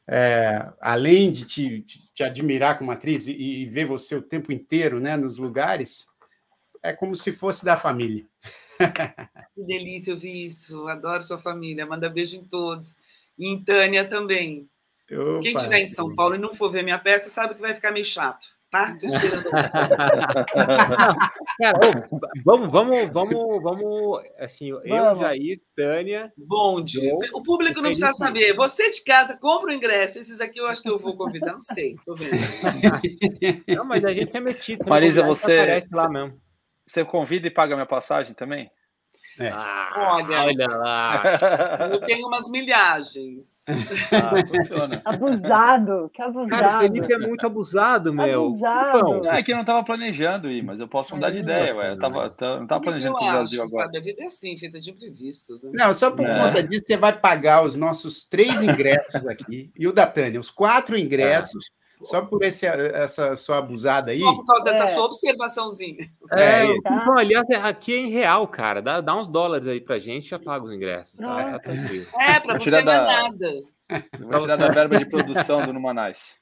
[0.08, 4.51] é, além de te, te, te, admirar como atriz e, e, ver você o tempo
[4.51, 6.08] inteiro né, nos lugares,
[6.86, 8.25] é como se fosse da família.
[9.55, 10.86] Que delícia ouvir isso.
[10.89, 11.86] Adoro sua família.
[11.86, 12.97] Manda beijo em todos.
[13.38, 14.69] E em Tânia também.
[15.09, 17.73] Opa, Quem estiver em São Paulo e não for ver minha peça, sabe que vai
[17.73, 18.47] ficar meio chato.
[18.69, 18.93] Tá?
[18.99, 19.49] Tô esperando.
[19.49, 19.69] Cara,
[22.43, 24.23] vamos, vamos, vamos, vamos.
[24.38, 24.89] Assim, vamos.
[24.89, 26.33] eu, Jair, Tânia.
[26.38, 27.13] Bom dia.
[27.33, 28.53] O público não precisa saber.
[28.55, 30.19] Você de casa, compra o ingresso.
[30.19, 31.53] Esses aqui eu acho que eu vou convidar.
[31.53, 32.36] Não sei, tô vendo.
[33.73, 34.83] Não, mas a gente é metido.
[34.86, 35.88] Marisa, você.
[35.93, 36.44] Lá mesmo.
[36.86, 38.69] Você convida e paga minha passagem também?
[39.38, 39.49] É.
[39.49, 41.23] Ah, olha, olha lá.
[41.91, 43.63] Eu tenho umas milhagens.
[44.11, 45.01] Ah, funciona.
[45.03, 46.49] Abusado, que abusado.
[46.49, 48.47] Cara, o Felipe é muito abusado, meu.
[48.47, 48.97] Abusado.
[48.97, 51.91] Então, é que eu não estava planejando ir, mas eu posso mudar de ideia, ué.
[51.91, 53.86] Eu tava, não estava planejando para o Brasil agora.
[53.86, 53.97] Sabe?
[53.97, 55.63] A vida é assim, feita de imprevistos.
[55.63, 55.71] Né?
[55.73, 56.39] Não, só por é.
[56.39, 60.49] conta disso, você vai pagar os nossos três ingressos aqui e o da Tânia, os
[60.49, 61.65] quatro ingressos.
[61.65, 64.19] É só por esse, essa sua abusada aí.
[64.19, 64.87] Só por causa dessa é.
[64.87, 66.09] sua observaçãozinha.
[66.31, 66.93] É, é tá.
[66.93, 68.81] então, aliás, é, aqui é em real, cara.
[68.81, 71.15] Dá, dá uns dólares aí pra gente já paga os ingressos.
[71.15, 71.51] Tá?
[71.51, 72.05] tá tranquilo.
[72.19, 73.63] É, pra você não é nada.
[74.19, 76.35] Vou tirar da verba de produção do Numanais.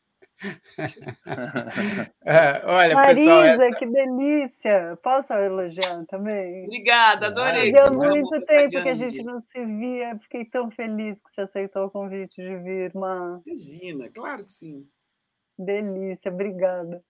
[2.26, 3.80] É, olha, Marisa, pessoal, essa...
[3.80, 5.00] que delícia!
[5.02, 6.66] Posso elogiar também?
[6.66, 7.72] Obrigada, adorei.
[7.72, 10.18] Deu muito tempo que a gente não se via.
[10.24, 13.42] Fiquei tão feliz que você aceitou o convite de vir, irmã.
[13.46, 14.86] Imagina, claro que sim.
[15.64, 17.04] Delícia, obrigada.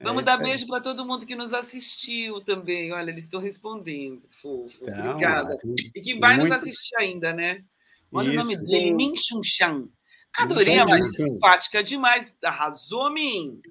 [0.00, 2.92] Vamos é dar beijo para todo mundo que nos assistiu também.
[2.92, 4.78] Olha, eles estão respondendo, fofo.
[4.82, 5.58] Então, Obrigada.
[5.94, 6.48] E que vai muito...
[6.48, 7.64] nos assistir ainda, né?
[8.12, 8.34] Olha Isso.
[8.34, 9.88] o nome dele, Min Chun Chan.
[10.32, 12.36] Adorei a Marisa, simpática demais.
[12.42, 13.60] Arrasou, Min.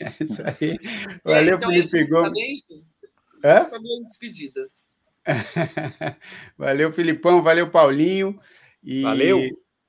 [0.00, 0.78] É, isso aí.
[1.22, 2.62] Valeu, então, Felipe é Gomes.
[3.42, 3.64] É?
[3.64, 4.86] Só despedidas.
[6.56, 7.42] valeu, Filipão.
[7.42, 8.40] Valeu, Paulinho.
[8.82, 9.02] E...
[9.02, 9.40] Valeu.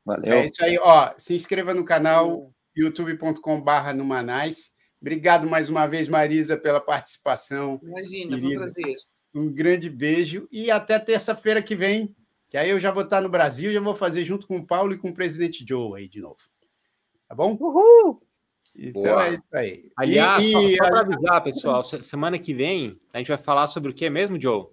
[0.06, 0.34] Valeu.
[0.34, 0.78] É isso aí.
[0.80, 4.72] Ó, se inscreva no canal youtube.com.br Numanais.
[5.00, 7.80] Obrigado mais uma vez, Marisa, pela participação.
[7.84, 8.96] Imagina, foi um prazer.
[9.34, 12.16] Um grande beijo e até terça-feira que vem,
[12.50, 14.66] que aí eu já vou estar no Brasil e já vou fazer junto com o
[14.66, 16.40] Paulo e com o presidente Joe aí de novo.
[17.28, 17.58] Tá bom?
[17.60, 18.22] Uhul!
[18.76, 19.28] Então Boa.
[19.28, 19.92] é isso aí.
[19.98, 23.92] Aliás, e, só, só para avisar, pessoal, semana que vem a gente vai falar sobre
[23.92, 24.68] o que mesmo, Joe?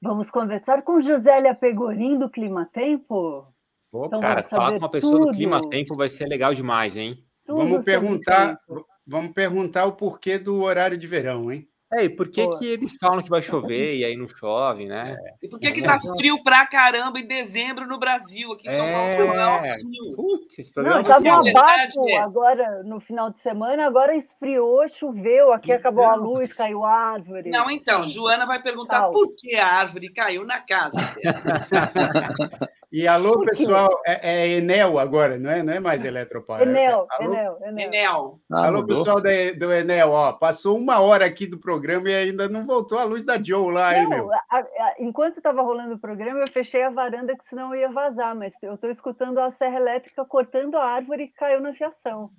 [0.00, 3.52] Vamos conversar com Josélia Pegorim do Clima Tempo.
[3.90, 5.26] Pô, então, cara, falar com uma pessoa tudo.
[5.26, 7.24] do clima tempo vai ser legal demais, hein?
[7.44, 8.58] Tudo vamos perguntar,
[9.06, 11.68] vamos perguntar o porquê do horário de verão, hein?
[11.92, 15.16] É, e por que, que eles falam que vai chover e aí não chove, né?
[15.18, 15.46] É.
[15.46, 18.52] E por que, que tá frio pra caramba em dezembro no Brasil?
[18.52, 20.16] Aqui em São Paulo não é frio.
[20.16, 22.16] Putz, esse programa não, tava um abafo é.
[22.16, 27.50] agora no final de semana, agora esfriou, choveu, aqui acabou a luz, caiu a árvore.
[27.50, 32.68] Não, então, Joana vai perguntar por que a árvore caiu na casa dela.
[32.90, 36.62] E alô, pessoal, é, é, Enel agora, não é, não é mais Eletropar.
[36.62, 37.32] Enel, é, alô?
[37.32, 37.88] Enel, Enel.
[37.88, 38.40] Enel.
[38.52, 38.96] Ah, alô, mudou?
[38.96, 42.98] pessoal da, do Enel, ó, passou uma hora aqui do programa e ainda não voltou
[42.98, 44.32] a luz da Joe lá, não, hein, meu?
[44.32, 48.36] A, a, enquanto estava rolando o programa, eu fechei a varanda, que senão ia vazar,
[48.36, 52.30] mas eu estou escutando a serra elétrica cortando a árvore que caiu na fiação.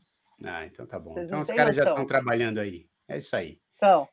[0.44, 1.14] Ah, então tá bom.
[1.14, 2.86] Vocês então os caras já estão trabalhando aí.
[3.10, 3.60] É isso aí.
[3.76, 4.08] Então.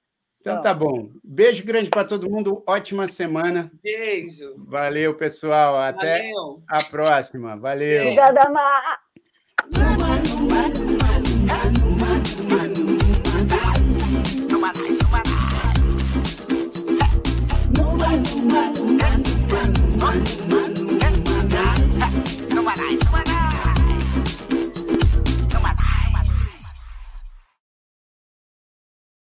[0.44, 1.08] Então tá bom.
[1.24, 2.62] Beijo grande para todo mundo.
[2.66, 3.72] Ótima semana.
[3.82, 4.54] Beijo.
[4.58, 5.74] Valeu, pessoal.
[5.76, 6.62] Até Valeu.
[6.68, 7.56] a próxima.
[7.56, 8.02] Valeu.
[8.02, 9.00] Obrigada, Mar.